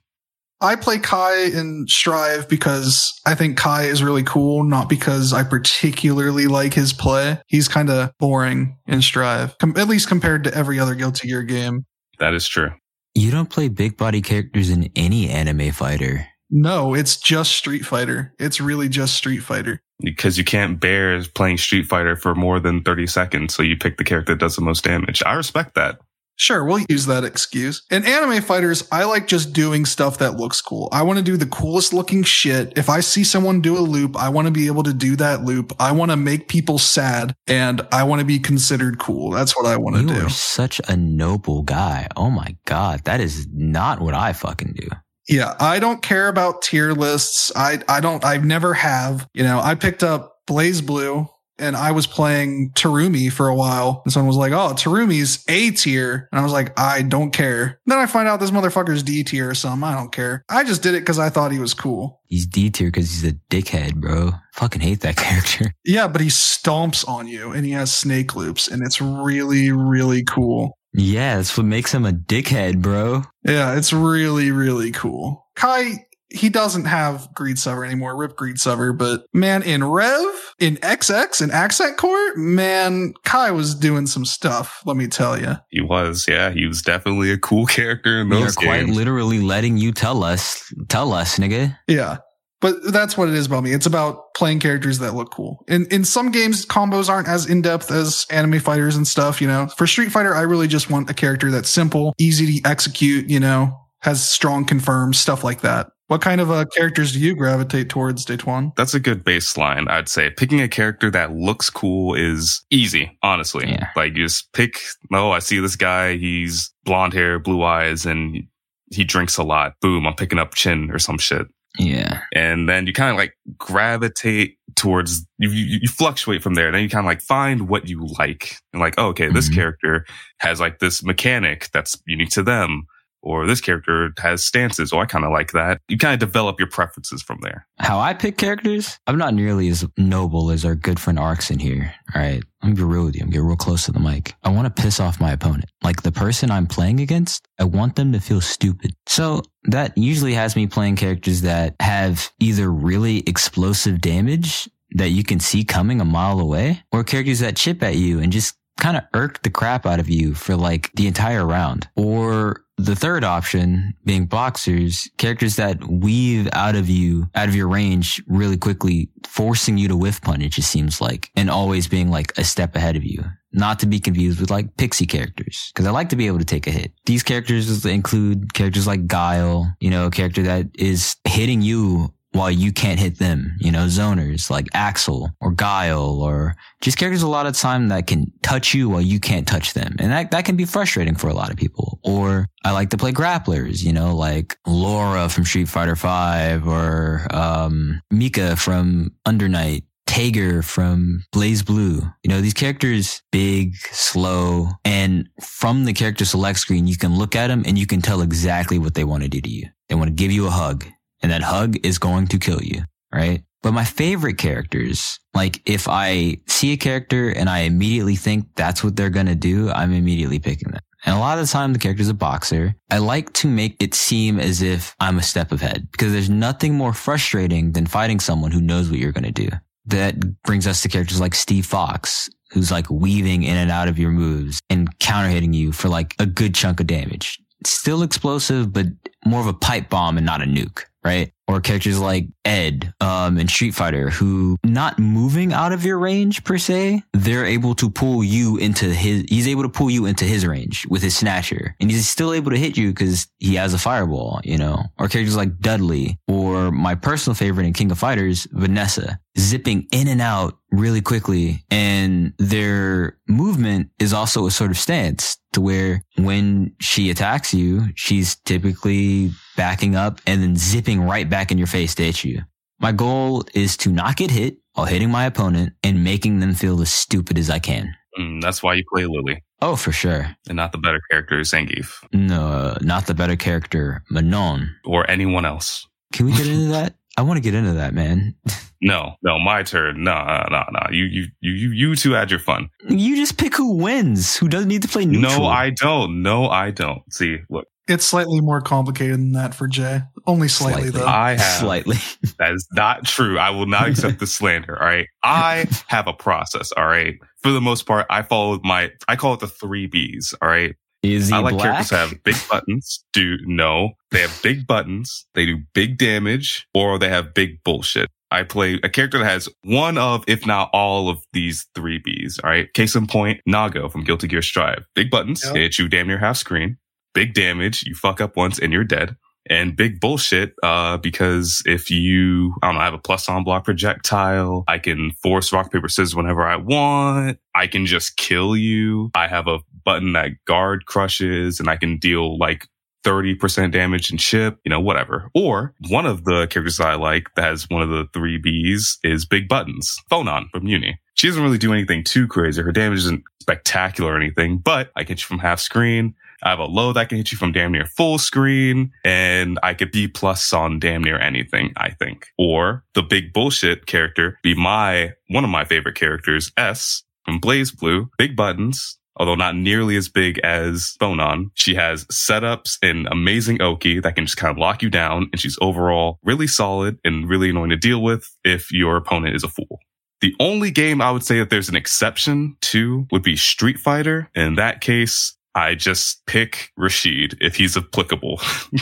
[0.62, 5.44] I play Ky in Strive because I think Ky is really cool, not because I
[5.44, 7.40] particularly like his play.
[7.46, 11.44] He's kind of boring in Strive, com- at least compared to every other Guilty Gear
[11.44, 11.86] game.
[12.18, 12.72] That is true.
[13.14, 16.28] You don't play big body characters in any anime fighter.
[16.50, 18.34] No, it's just Street Fighter.
[18.40, 19.80] It's really just Street Fighter.
[20.02, 23.54] Because you can't bear playing Street Fighter for more than 30 seconds.
[23.54, 25.22] So you pick the character that does the most damage.
[25.26, 26.00] I respect that.
[26.38, 27.84] Sure, we'll use that excuse.
[27.92, 30.88] In anime fighters, I like just doing stuff that looks cool.
[30.94, 32.72] I want to do the coolest looking shit.
[32.78, 35.44] If I see someone do a loop, I want to be able to do that
[35.44, 35.74] loop.
[35.82, 39.32] I want to make people sad and I want to be considered cool.
[39.32, 40.26] That's what I want to You do.
[40.28, 42.08] are such a noble guy.
[42.16, 44.88] Oh my god, that is not what I fucking do.
[45.30, 47.52] Yeah, I don't care about tier lists.
[47.56, 49.28] I I don't I've never have.
[49.34, 51.28] You know, I picked up BlazBlue
[51.60, 54.02] and I was playing Terumi for a while.
[54.06, 57.80] And someone was like, "Oh, Terumi's A tier." And I was like, "I don't care."
[57.86, 59.84] Then I find out this motherfucker's D tier or something.
[59.88, 60.44] I don't care.
[60.50, 62.22] I just did it cuz I thought he was cool.
[62.28, 64.32] He's D tier because he's a dickhead, bro.
[64.54, 65.74] Fucking hate that character.
[65.86, 70.24] Yeah, but he stomps on you and he has snake loops and it's really really
[70.24, 70.78] cool.
[70.94, 73.24] Yeah, that's what makes him a dickhead, bro.
[73.46, 75.46] Yeah, it's really, really cool.
[75.56, 80.78] Ky, he doesn't have Greed Sever anymore, Rip Greed Sever, but man, in Rev, in
[80.78, 85.56] XX, in Accent Core, man, Ky was doing some stuff, let me tell you.
[85.70, 86.52] He was, yeah.
[86.52, 88.96] He was definitely a cool character in We are those quite games.
[88.98, 91.76] literally letting you tell us, tell us, nigga.
[91.88, 92.18] Yeah.
[92.62, 93.72] But that's what it is about me.
[93.74, 95.64] It's about playing characters that look cool.
[95.68, 99.40] In in some games, combos aren't as in depth as anime fighters and stuff.
[99.42, 102.68] You know, for Street Fighter, I really just want a character that's simple, easy to
[102.70, 103.30] execute.
[103.30, 105.92] You know, has strong confirms, stuff like that.
[106.08, 108.76] What kind of uh, characters do you gravitate towards, Daytwan?
[108.76, 110.32] That's a good baseline, I'd say.
[110.32, 113.70] Picking a character that looks cool is easy, honestly.
[113.70, 113.90] Yeah.
[113.96, 114.80] Like you just pick,
[115.14, 118.44] oh, I see this guy, he's blonde hair, blue eyes, and
[118.92, 119.74] he drinks a lot.
[119.82, 121.46] Boom, I'm picking up Chin or some shit.
[121.78, 122.22] Yeah.
[122.34, 126.72] And then you kind of like gravitate towards, you, you, you fluctuate from there.
[126.72, 128.56] Then you kind of like find what you like.
[128.74, 129.56] And like, oh, okay, this Mhm.
[129.56, 130.06] character
[130.40, 132.88] has like this mechanic that's unique to them.
[133.22, 134.94] Or this character has stances.
[134.94, 135.82] Oh, I kind of like that.
[135.88, 137.68] You kind of develop your preferences from there.
[137.80, 141.94] How I pick characters, I'm not nearly as noble as our good friend Arxyn here.
[142.16, 142.42] All right.
[142.62, 143.22] I'm gonna be real with you.
[143.22, 144.36] I'm gonna get real close to the mic.
[144.44, 145.66] I want to piss off my opponent.
[145.82, 148.94] Like the person I'm playing against, I want them to feel stupid.
[149.08, 155.24] So that usually has me playing characters that have either really explosive damage that you
[155.24, 158.98] can see coming a mile away or characters that chip at you and just kind
[158.98, 161.88] of irk the crap out of you for like the entire round.
[161.96, 167.68] Or the third option being boxers, characters that weave out of you, out of your
[167.68, 172.32] range really quickly, forcing you to whiff punish, it seems like, and always being like
[172.38, 173.24] a step ahead of you.
[173.52, 176.46] Not to be confused with like pixie characters, because I like to be able to
[176.46, 176.94] take a hit.
[177.06, 182.52] These characters include characters like Guile, you know, a character that is hitting you while
[182.52, 183.56] you can't hit them.
[183.60, 188.08] You know, zoners like Axl or Guile or just characters a lot of time that
[188.08, 189.96] can touch you while you can't touch them.
[190.00, 192.00] And that, that can be frustrating for a lot of people.
[192.04, 197.28] Or I like to play grapplers, you know, like Laura from Street Fighter 5 or,
[197.32, 199.84] um, Mika from Undernight.
[200.08, 202.16] Tager from BlazBlue.
[202.24, 207.36] You know, these characters, big, slow, and from the character select screen, you can look
[207.36, 209.68] at them and you can tell exactly what they want to do to you.
[209.88, 210.84] They want to give you a hug
[211.22, 213.44] and that hug is going to kill you, right?
[213.62, 218.84] But my favorite characters, like if I see a character and I immediately think that's
[218.84, 220.82] what they're going to do, I'm immediately picking them.
[221.06, 222.76] And a lot of the time, the character's a boxer.
[222.90, 226.76] I like to make it seem as if I'm a step ahead because there's nothing
[226.76, 229.50] more frustrating than fighting someone who knows what you're going to do
[229.86, 233.98] that brings us to characters like Steve Fox, who's like weaving in and out of
[233.98, 237.40] your moves and counter hitting you for like a good chunk of damage.
[237.66, 238.88] Still explosive, but
[239.26, 241.32] more of a pipe bomb and not a nuke, right?
[241.50, 246.44] Or characters like Ed um, in Street Fighter, who not moving out of your range
[246.44, 249.26] per se, they're able to pull you into his.
[249.28, 252.52] He's able to pull you into his range with his snatcher, and he's still able
[252.52, 254.84] to hit you because he has a fireball, you know.
[255.00, 260.08] Or characters like Dudley, or my personal favorite in King of Fighters, Vanessa, zipping in
[260.08, 266.04] and out really quickly, and their movement is also a sort of stance to where
[266.18, 271.68] when she attacks you, she's typically backing up and then zipping right back in your
[271.68, 272.42] face to hit you.
[272.80, 276.82] My goal is to not get hit while hitting my opponent and making them feel
[276.82, 277.94] as stupid as I can.
[278.18, 279.44] Mm, that's why you play Lily.
[279.62, 280.36] Oh, for sure.
[280.48, 282.04] And not the better character, Zangief.
[282.14, 284.74] No, not the better character, Manon.
[284.86, 285.86] Or anyone else.
[286.14, 286.96] Can we get into that?
[287.18, 288.36] I want to get into that, man.
[288.82, 290.06] No, no, my turn.
[290.06, 290.14] No,
[290.50, 290.80] no, no.
[290.90, 292.70] You, you, you, you two had your fun.
[292.88, 294.38] You just pick who wins.
[294.38, 295.40] Who doesn't need to play neutral?
[295.40, 296.24] No, I don't.
[296.24, 297.02] No, I don't.
[297.12, 297.68] See, look.
[297.90, 300.02] It's slightly more complicated than that for Jay.
[300.28, 301.00] Only slightly, Slightly.
[301.02, 301.08] though.
[301.08, 301.60] I have.
[301.60, 301.98] Slightly.
[302.38, 303.38] That is not true.
[303.38, 304.80] I will not accept the slander.
[304.80, 305.08] All right.
[305.24, 306.72] I have a process.
[306.74, 307.16] All right.
[307.42, 310.34] For the most part, I follow my, I call it the three B's.
[310.42, 310.76] All right.
[311.04, 311.64] Is he I like black?
[311.64, 313.04] characters that have big buttons.
[313.14, 315.26] Do no, they have big buttons.
[315.34, 318.10] They do big damage or they have big bullshit.
[318.32, 322.40] I play a character that has one of, if not all of these three B's.
[322.44, 322.72] All right.
[322.74, 324.86] Case in point, Nago from Guilty Gear Strive.
[324.94, 325.44] Big buttons.
[325.44, 325.54] Yep.
[325.54, 326.78] They hit you damn near half screen.
[327.20, 327.84] Big damage.
[327.84, 329.18] You fuck up once and you're dead.
[329.50, 333.44] And big bullshit, uh, because if you, I don't know, I have a plus on
[333.44, 337.38] block projectile, I can force rock, paper, scissors whenever I want.
[337.54, 339.12] I can just kill you.
[339.16, 342.68] I have a button that guard crushes and I can deal like
[343.04, 345.30] 30% damage and chip, you know, whatever.
[345.34, 349.00] Or one of the characters that I like that has one of the three Bs
[349.04, 350.98] is Big Buttons, Phonon from Uni.
[351.16, 352.62] She doesn't really do anything too crazy.
[352.62, 356.16] Her damage isn't spectacular or anything, but I hit you from half screen.
[356.44, 359.74] I have a low that can hit you from damn near full screen and I
[359.74, 362.28] could be plus on damn near anything, I think.
[362.38, 368.10] Or the big bullshit character be my, one of my favorite characters, Es from BlazBlue,
[368.18, 371.52] big buttons, although not nearly as big as Phonon.
[371.54, 375.30] She has setups and amazing Oki that can just kind of lock you down.
[375.32, 379.44] And she's overall really solid and really annoying to deal with if your opponent is
[379.44, 379.80] a fool.
[380.22, 384.30] The only game I would say that there's an exception to would be Street Fighter.
[384.36, 388.40] In that case, I just pick Rashid if he's applicable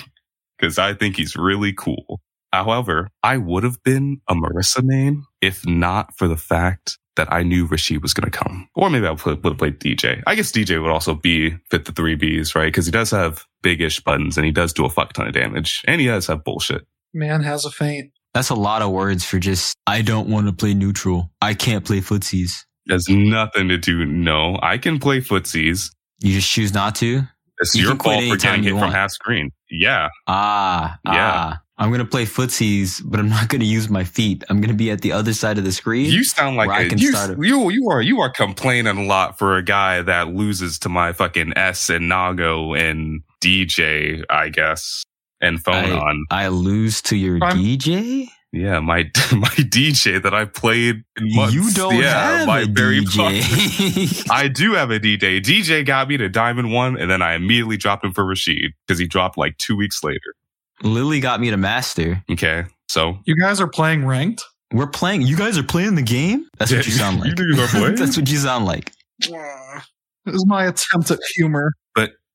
[0.59, 2.21] because I think he's really cool.
[2.53, 7.41] However, I would have been a Marisa main if not for the fact that I
[7.41, 8.69] knew Rashid was going to come.
[8.75, 10.21] Or maybe I would have played DJ.
[10.27, 12.67] I guess DJ would also be fit the three Bs, right?
[12.67, 15.81] Because he does have big-ish buttons and he does do a fuck ton of damage.
[15.87, 16.85] And he does have bullshit.
[17.11, 18.11] Man has a faint.
[18.35, 21.31] That's a lot of words for just, I don't want to play neutral.
[21.41, 22.51] I can't play footsies.
[22.85, 24.05] There's nothing to do.
[24.05, 25.89] No, I can play footsies.
[26.19, 27.23] You just choose not to?
[27.60, 29.51] It's You your fault for getting hit from half screen.
[29.69, 30.10] Yeah.
[30.27, 31.12] Ah, Yeah.
[31.13, 31.62] ah.
[31.80, 34.43] I'm going to play footsies, but I'm not going to use my feet.
[34.49, 36.08] I'm going to be at the other side of the screen.
[36.12, 38.97] You sound like I a, can you, start a- you you are you are complaining
[38.97, 44.23] a lot for a guy that loses to my fucking Es and Nago and DJ,
[44.27, 45.03] I guess,
[45.39, 46.21] and Phonon.
[46.32, 48.27] I lose to your I'm- DJ?
[48.53, 51.53] Yeah, my my DJ that I played in months.
[51.53, 54.27] You don't yeah, have my a very DJ.
[54.31, 55.41] I do have a DJ.
[55.41, 58.99] DJ got me to Diamond One, and then I immediately dropped him for Rashid because
[58.99, 60.33] he dropped like two weeks later.
[60.81, 62.23] Lily got me to master.
[62.31, 64.43] Okay, so You guys are playing ranked?
[64.71, 65.21] We're playing.
[65.23, 66.47] You guys are playing the game?
[66.57, 67.38] That's what you sound like.
[67.38, 67.91] You are?
[67.95, 68.91] That's what you sound like.
[69.19, 71.73] This is my attempt at humor.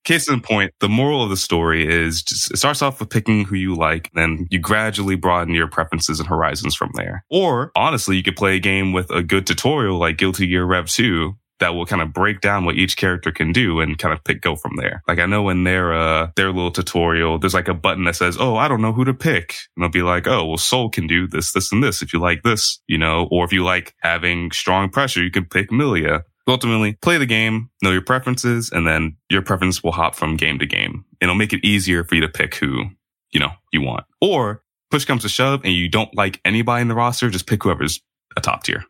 [0.05, 3.45] Case in point, the moral of the story is just it starts off with picking
[3.45, 7.25] who you like, then you gradually broaden your preferences and horizons from there.
[7.31, 10.89] Or honestly, you could play a game with a good tutorial like Guilty Gear Rev
[10.89, 14.25] 2 that will kind of break down what each character can do and kind of
[14.25, 15.01] pick go from there.
[15.07, 18.37] Like I know in their uh their little tutorial, there's like a button that says,
[18.41, 21.07] "Oh, I don't know who to pick," and they'll be like, "Oh, well, Sol can
[21.07, 23.95] do this, this, and this if you like this, you know, or if you like
[24.01, 28.87] having strong pressure, you can pick Millia." Ultimately, play the game, know your preferences, and
[28.87, 31.05] then your preference will hop from game to game.
[31.21, 32.87] It'll make it easier for you to pick who
[33.31, 34.05] you know you want.
[34.21, 37.63] Or push comes to shove, and you don't like anybody in the roster, just pick
[37.63, 38.01] whoever's
[38.37, 38.85] a top tier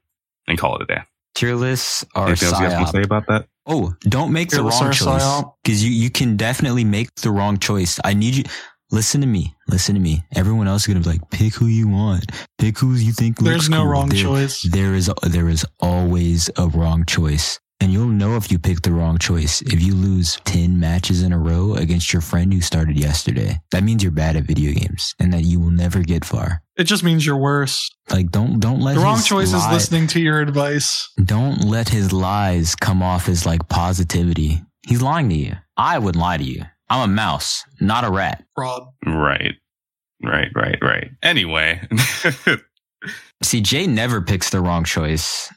[0.49, 1.03] and call it a day.
[1.35, 3.47] Tier lists are Anything else you guys want to say about that?
[3.65, 7.31] Oh, don't make the Tier lists wrong choice because you you can definitely make the
[7.31, 8.01] wrong choice.
[8.05, 8.45] I need you.
[8.93, 9.55] Listen to me.
[9.69, 10.23] Listen to me.
[10.37, 12.27] Everyone else is gonna be like, pick who you want.
[12.59, 13.39] Pick who you think.
[13.39, 13.87] There's no cool.
[13.87, 14.63] wrong There- choice.
[14.63, 17.59] There is there is always a wrong choice.
[17.81, 21.33] And you'll know if you pick the wrong choice if you lose 10 matches in
[21.33, 23.61] a row against your friend who started yesterday.
[23.73, 26.63] That means you're bad at video games and that you will never get far.
[26.77, 27.91] It just means you're worse.
[28.11, 31.11] Like don't don't let The wrong choice is listening to your advice.
[31.25, 34.63] Don't let his lies come off as like positivity.
[34.87, 35.55] He's lying to you.
[35.77, 36.65] I would lie to you.
[36.93, 38.45] I'm a mouse, not a rat.
[38.55, 38.87] Fraud.
[39.07, 39.55] Right.
[40.23, 41.11] Right, right, right.
[41.23, 41.81] Anyway,
[43.43, 45.51] See, Jay never picks the wrong choice.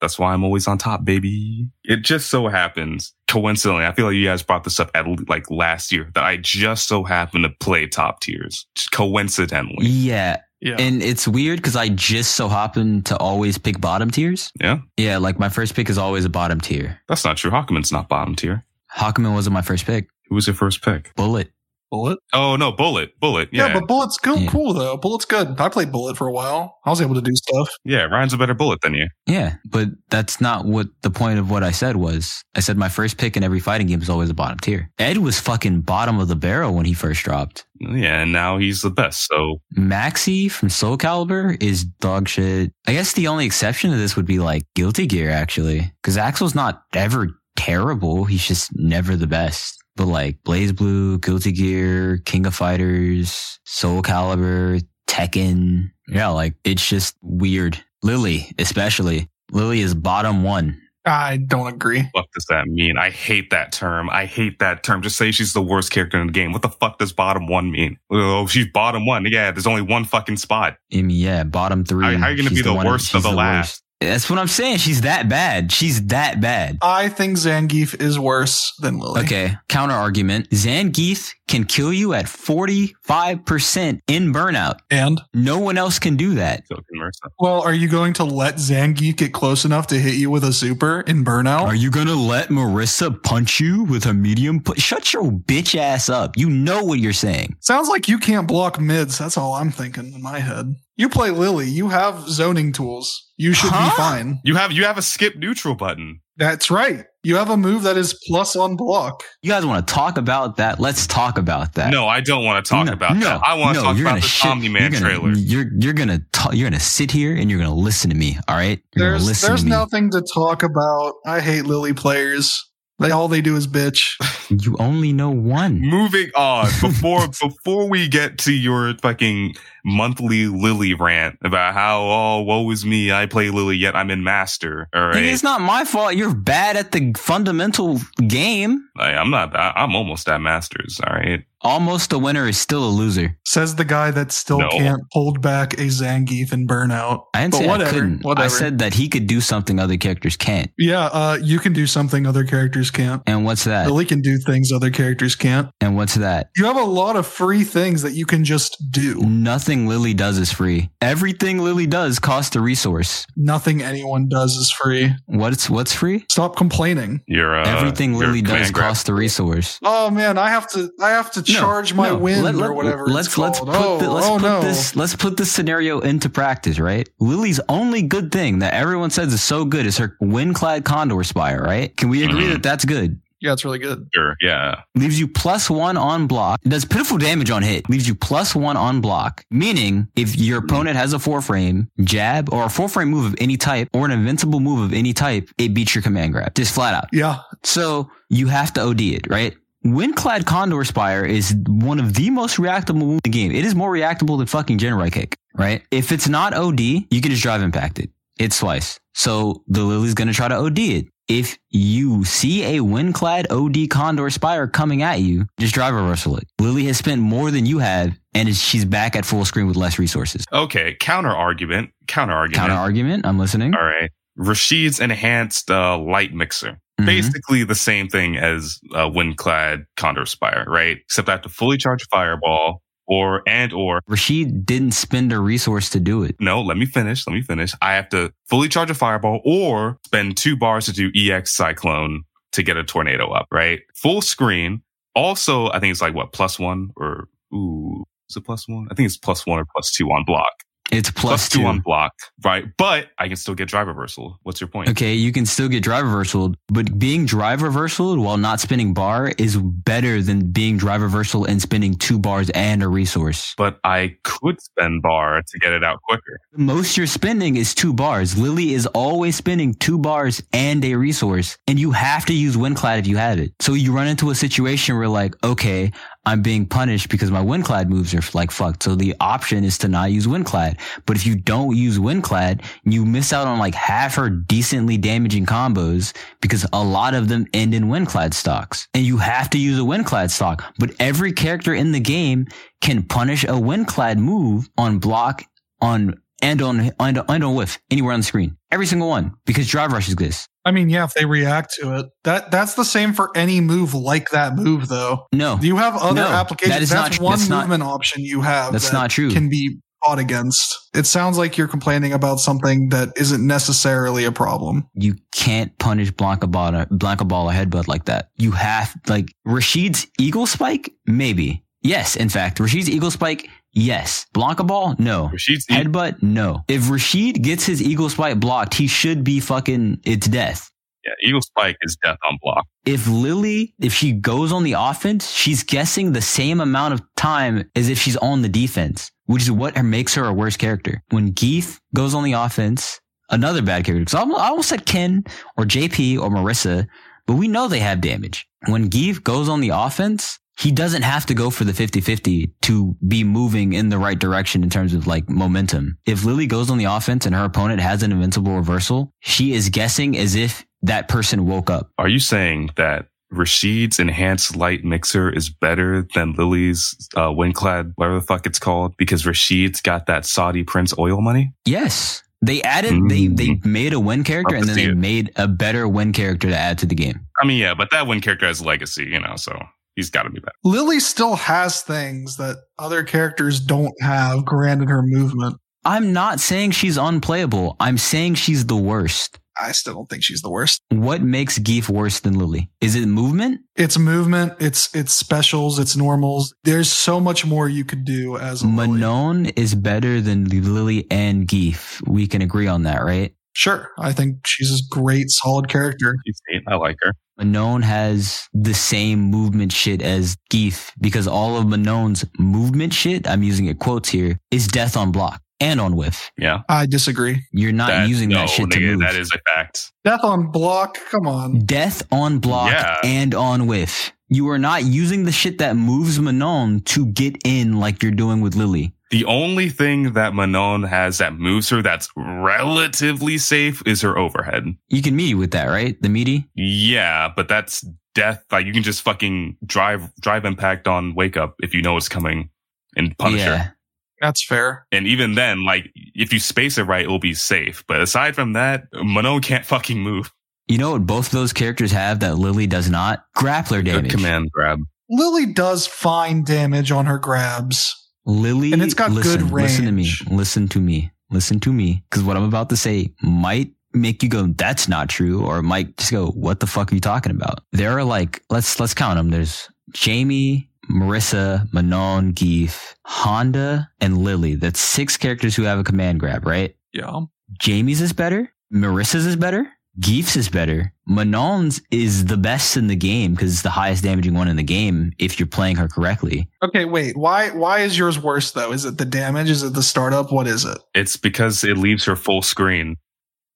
[0.00, 1.68] that's why I'm always on top, baby.
[1.84, 5.50] It just so happens, coincidentally, I feel like you guys brought this up at like
[5.50, 8.66] last year that I just so happen to play top tiers.
[8.74, 9.86] Just coincidentally.
[9.86, 10.76] Yeah, Yeah.
[10.78, 14.50] And it's weird because I just so happen to always pick bottom tiers.
[14.60, 14.78] Yeah.
[14.96, 17.00] Yeah, like my first pick is always a bottom tier.
[17.06, 17.50] That's not true.
[17.50, 18.64] Hawkman's not bottom tier.
[18.96, 20.08] Hawkman wasn't my first pick.
[20.28, 21.14] Who was your first pick?
[21.16, 21.50] Bullet.
[21.90, 22.18] Bullet.
[22.32, 23.10] Oh, no, Bullet.
[23.20, 23.50] Bullet.
[23.52, 23.66] Yeah.
[23.68, 24.50] Yeah, but Bullet's cool, Yeah.
[24.50, 24.96] cool though.
[24.96, 25.60] Bullet's good.
[25.60, 26.78] I played Bullet for a while.
[26.84, 27.68] I was able to do stuff.
[27.84, 29.06] yeah, Ryan's a better Bullet than you.
[29.26, 32.42] Yeah, but that's not what the point of what I said was.
[32.56, 34.90] I said my first pick in every fighting game is always a bottom tier.
[34.98, 37.64] Ed was fucking bottom of the barrel when he first dropped.
[37.78, 39.28] Yeah, and now he's the best.
[39.30, 42.72] So Maxi from Soul Calibur is dog shit.
[42.88, 46.56] I guess the only exception to this would be like Guilty Gear actually, because Axl's
[46.56, 48.24] not ever terrible.
[48.24, 49.78] He's just never the best.
[49.96, 57.16] But like BlazBlue, Guilty Gear, King of Fighters, Soul Calibur, Tekken, yeah, like it's just
[57.22, 57.78] weird.
[58.02, 59.28] Lily, especially.
[59.52, 60.80] Lily is bottom one.
[61.06, 62.08] I don't agree.
[62.12, 62.96] what does that mean?
[62.98, 64.08] I hate that term.
[64.10, 65.02] I hate that term.
[65.02, 66.52] Just say she's the worst character in the game.
[66.52, 67.98] What the fuck does bottom one mean?
[68.10, 69.26] Oh, she's bottom one.
[69.30, 70.78] Yeah, there's only one fucking spot.
[70.92, 72.06] I mean, yeah, bottom three.
[72.14, 73.83] How- how are you gonna be the one worst of she's the last?
[74.00, 74.78] That's what I'm saying.
[74.78, 75.72] She's that bad.
[75.72, 76.78] She's that bad.
[76.82, 79.22] I think Zangief is worse than Lily.
[79.22, 80.50] Okay, counter argument.
[80.50, 84.78] Zangief can kill you at 45% in burnout.
[84.90, 86.64] And No one else can do that.
[86.66, 87.30] So can Marisa.
[87.38, 90.52] well, are you going to let Zangief get close enough to hit you with a
[90.52, 91.62] super in burnout?
[91.62, 94.60] Are you gonna let Marisa punch you with a medium?
[94.60, 96.36] Pu- Shut your bitch ass up.
[96.36, 97.56] You know what you're saying.
[97.60, 99.18] Sounds like you can't block mids.
[99.18, 100.74] That's all I'm thinking in my head.
[100.96, 101.68] You play Lily.
[101.68, 103.30] You have zoning tools.
[103.36, 103.90] You should Huh?
[103.90, 104.40] be fine.
[104.44, 106.20] You have you have a skip neutral button.
[106.36, 107.04] That's right.
[107.24, 109.22] You have a move that is plus on block.
[109.42, 110.78] You guys want to talk about that?
[110.78, 111.90] Let's talk about that.
[111.90, 113.40] No, I don't want to talk No, about no, that.
[113.44, 115.32] I want to talk about the shit- Omni Man you're gonna, trailer.
[115.32, 118.38] You're you're gonna ta- you're gonna sit here and you're gonna listen to me.
[118.46, 118.80] All right.
[118.94, 119.70] You're There's there's to me.
[119.70, 121.14] nothing to talk about.
[121.26, 122.62] I hate Lily players.
[123.00, 124.14] They all they do is bitch.
[124.50, 125.80] You only know one.
[125.80, 129.54] Moving on before before we get to your fucking
[129.86, 134.22] monthly Lily rant about how oh woe is me I play Lily yet I'm in
[134.22, 134.86] master.
[134.94, 136.14] All And right, It's not my fault.
[136.14, 138.86] You're bad at the fundamental game.
[138.96, 139.56] Like, I'm not.
[139.56, 141.00] I- I'm almost at masters.
[141.06, 141.42] All right.
[141.64, 143.36] Almost a winner is still a loser.
[143.46, 144.68] Says the guy that still No.
[144.68, 147.22] can't hold back a Zangief in burnout.
[147.32, 148.22] I didn't But say whatever, I couldn't.
[148.24, 148.44] whatever.
[148.44, 150.70] I said that he could do something other characters can't.
[150.78, 153.22] Yeah, uh, you can do something other characters can't.
[153.26, 153.86] And what's that?
[153.86, 155.68] Lily can do things other characters can't.
[155.80, 156.50] And what's that?
[156.56, 159.20] You have a lot of free things that you can just do.
[159.20, 160.90] Nothing Lily does is free.
[161.00, 163.26] Everything Lily does costs a resource.
[163.36, 165.14] Nothing anyone does is free.
[165.26, 166.26] What's what's free?
[166.30, 167.22] Stop complaining.
[167.26, 168.86] You're uh, Everything Lily does command grab.
[168.88, 169.78] costs a resource.
[169.82, 172.18] Oh man, I have to I have to No, charge my no.
[172.18, 173.06] wind Let- let- or whatever.
[173.06, 174.60] Let's it's let's put oh, the, let's oh put no.
[174.62, 177.08] this let's put this scenario into practice, right?
[177.20, 181.62] Lily's only good thing that everyone says is so good is her wind-clad condor spire,
[181.62, 181.96] right?
[181.96, 182.52] Can we agree Mhm.
[182.52, 183.20] that that's good?
[183.40, 184.08] Yeah, it's really good.
[184.14, 184.36] Sure.
[184.40, 184.76] Yeah.
[184.94, 186.60] Leaves you plus one on block.
[186.62, 187.90] Does pitiful damage on hit.
[187.90, 189.44] Leaves you plus one on block.
[189.50, 193.34] Meaning, if your opponent has a four frame jab or a four frame move of
[193.38, 196.54] any type or an invincible move of any type, it beats your command grab.
[196.54, 197.08] Just flat out.
[197.12, 197.40] Yeah.
[197.64, 199.54] So you have to OD it, right?
[199.84, 203.52] Windclad Condor Spire is one of the most reactable moves in the game.
[203.52, 205.82] It is more reactable than fucking Jinrai Kick, right?
[205.90, 208.10] If it's not OD, you can just drive impact it.
[208.38, 208.98] It's twice.
[209.12, 211.06] So the Lily's gonna try to OD it.
[211.28, 216.44] If you see a Windclad OD Condor Spire coming at you, just drive reversal it.
[216.58, 219.98] Lily has spent more than you have, and she's back at full screen with less
[219.98, 220.44] resources.
[220.52, 220.96] Okay.
[220.98, 221.90] Counter argument.
[222.08, 222.56] Counter argument.
[222.56, 223.74] Counter argument, I'm listening.
[223.74, 224.10] All right.
[224.38, 226.78] Rashid's enhanced uh, light mixer.
[227.00, 227.06] Mhm.
[227.06, 230.98] Basically the same thing as uh, Windclad Condor Spire, right?
[231.04, 235.90] Except I have to fully charge Fireball or and or Rashid didn't spend a resource
[235.90, 236.36] to do it.
[236.40, 237.26] no, let me finish.
[237.26, 237.72] Let me finish.
[237.82, 242.22] I have to fully charge a Fireball or spend two bars to do EX Cyclone
[242.52, 243.80] to get a tornado up, right?
[243.96, 244.80] Full screen.
[245.16, 248.86] Also, I think it's like what plus one or ooh, is it plus one?
[248.90, 250.52] I think it's plus one or plus two on block.
[250.92, 251.60] It's plus two.
[251.60, 252.12] two on block,
[252.44, 252.66] right?
[252.76, 254.38] But I can still get drive reversal.
[254.42, 254.90] What's your point?
[254.90, 259.32] Okay, you can still get drive reversal, but being drive reversal while not spinning bar
[259.38, 263.54] is better than being drive reversal and spending two bars and a resource.
[263.56, 266.38] But I could spend bar to get it out quicker.
[266.52, 268.38] The most you're spending is two bars.
[268.38, 272.98] Lily is always spending two bars and a resource, and you have to use Windclad
[273.00, 273.52] if you have it.
[273.60, 275.92] So you run into a situation where like, okay,
[276.26, 278.82] I'm being punished because my Windclad moves are like fucked.
[278.82, 280.80] So the option is to not use Windclad.
[281.06, 285.46] But if you don't use Windclad, you miss out on like half her decently damaging
[285.46, 288.88] combos because a lot of them end in Windclad stocks.
[288.94, 290.64] And you have to use a Windclad stock.
[290.78, 292.46] But every character in the game
[292.80, 295.44] can punish a Windclad move on block,
[295.80, 298.56] on and on and, and on whiff anywhere on the screen.
[298.70, 300.48] Every single one because drive rush exists.
[300.66, 303.92] I mean, yeah, if they react to it, that that's the same for any move
[303.94, 305.26] like that move, though.
[305.32, 306.74] No, You have other No, applications.
[306.76, 308.72] that is that's not one that's not- movement option you have.
[308.72, 309.30] that's that not true.
[309.30, 310.74] Can be fought against.
[310.94, 314.86] It sounds like you're complaining about something that isn't necessarily a problem.
[314.94, 318.28] you can't punish Blanka Ball, Blanka Ball headbutt like that.
[318.36, 321.62] You have like Rashid's eagle spike, maybe.
[321.82, 324.26] Yes, in fact, Rashid's eagle spike, yes.
[324.34, 325.28] Blanka Ball, no.
[325.32, 326.64] Rashid's Headbutt, no.
[326.68, 330.70] If Rashid gets his eagle spike blocked, he should be fucking it's death.
[331.04, 332.64] yeah, Eagle Spike is death on block.
[332.86, 337.70] if Lily, if she goes on the offense, she's guessing the same amount of time
[337.76, 341.02] as if she's on the defense, which is what makes her a worse character.
[341.10, 343.00] When Gief goes on the offense,
[343.30, 344.04] another bad character.
[344.04, 345.24] Because I almost said Ken
[345.58, 346.86] or JP or Marisa,
[347.26, 348.46] but we know they have damage.
[348.66, 352.96] When Gief goes on the offense, he doesn't have to go for the 50-50 to
[353.06, 355.98] be moving in the right direction in terms of like momentum.
[356.06, 359.68] If Lily goes on the offense and her opponent has an invincible reversal, she is
[359.68, 361.90] guessing as if that person woke up.
[361.98, 368.20] Are you saying that Rashid's enhanced light mixer is better than Lily's uh, Windclad, whatever
[368.20, 371.52] the fuck it's called, because Rashid's got that Saudi Prince oil money?
[371.64, 372.22] Yes.
[372.42, 374.96] They added, they, they made a win character and then they it.
[374.96, 377.26] made a better win character to add to the game.
[377.40, 379.58] I mean, yeah, but that win character has legacy, you know, so
[379.96, 380.54] he's got to be better.
[380.64, 385.56] Lily still has things that other characters don't have, granted her movement.
[385.84, 387.76] I'm not saying she's unplayable.
[387.78, 389.38] I'm saying she's the worst.
[389.60, 390.82] I still don't think she's the worst.
[390.88, 392.70] What makes Gief worse than Lily?
[392.80, 393.60] Is it movement?
[393.76, 396.54] It's movement, it's it's specials, it's normals.
[396.64, 398.98] There's so much more you could do as a Lily.
[398.98, 402.02] Manon is better than Lily and Gief.
[402.08, 403.32] We can agree on that, right?
[403.54, 406.16] Sure, I think she's a great, solid character.
[406.26, 406.62] She's neat.
[406.66, 407.12] I like her.
[407.38, 413.42] Manon has the same movement shit as Gief because all of Manon's movement shit, I'm
[413.42, 416.30] using it quotes here, is death on block and on whiff.
[416.36, 416.60] Yeah.
[416.68, 417.42] I disagree.
[417.52, 419.00] You're not That- using no, that shit to nigga, move.
[419.00, 419.92] That is a fact.
[420.04, 421.60] Death on block, come on.
[421.60, 422.96] Death on block Yeah.
[423.04, 424.12] and on whiff.
[424.28, 428.40] You are not using the shit that moves Manon to get in like you're doing
[428.40, 428.93] with Lily.
[429.10, 434.64] The only thing that Manon has that moves her that's relatively safe is her overhead.
[434.88, 436.00] You can meet with that, right?
[436.00, 436.48] The meaty?
[436.54, 437.84] Yeah, but that's
[438.14, 438.44] death.
[438.50, 442.08] Like you can just fucking drive drive impact on wake up if you know it's
[442.08, 442.50] coming
[442.96, 443.76] and punish her.
[444.20, 444.86] That's fair.
[444.90, 447.84] And even then, like if you space it right, it will be safe.
[447.86, 450.32] But aside from that, Manon can't fucking move.
[450.66, 453.24] You know what both of those characters have that Lily does not?
[453.36, 454.10] Grappler Good damage.
[454.10, 454.80] command grab.
[455.10, 457.94] Lily does fine damage on her grabs.
[458.26, 460.10] Lily, And it's got listen, good Listen to me.
[460.30, 461.10] Listen to me.
[461.30, 462.04] Listen to me.
[462.08, 465.62] Because what I'm about to say might make you go, "That's not true," or it
[465.62, 468.94] might just go, "What the fuck are you talking about?" There are like, let's let's
[468.94, 469.30] count them.
[469.30, 474.54] There's Jamie, Marisa, Manon, Gief, Honda, and Lily.
[474.54, 476.74] That's six characters who have a command grab, right?
[476.92, 477.22] Yeah.
[477.58, 478.50] Jamie's is better.
[478.72, 479.66] Marisa's is better.
[479.98, 480.92] Gief's is better.
[481.08, 484.62] Manon's is the best in the game because it's the highest damaging one in the
[484.62, 486.48] game if you're playing her correctly.
[486.62, 487.16] Okay, wait.
[487.16, 488.72] Why why is yours worse though?
[488.72, 489.50] Is it the damage?
[489.50, 490.32] Is it the startup?
[490.32, 490.78] What is it?
[490.94, 492.96] It's because it leaves her full screen.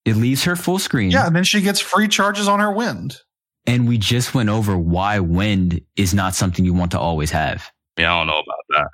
[0.05, 1.11] It leaves her full screen.
[1.11, 3.16] Yeah, and then she gets free charges on her wind.
[3.66, 7.70] And we just went over why wind is not something you want to always have.
[7.99, 8.89] Yeah, I don't know about that.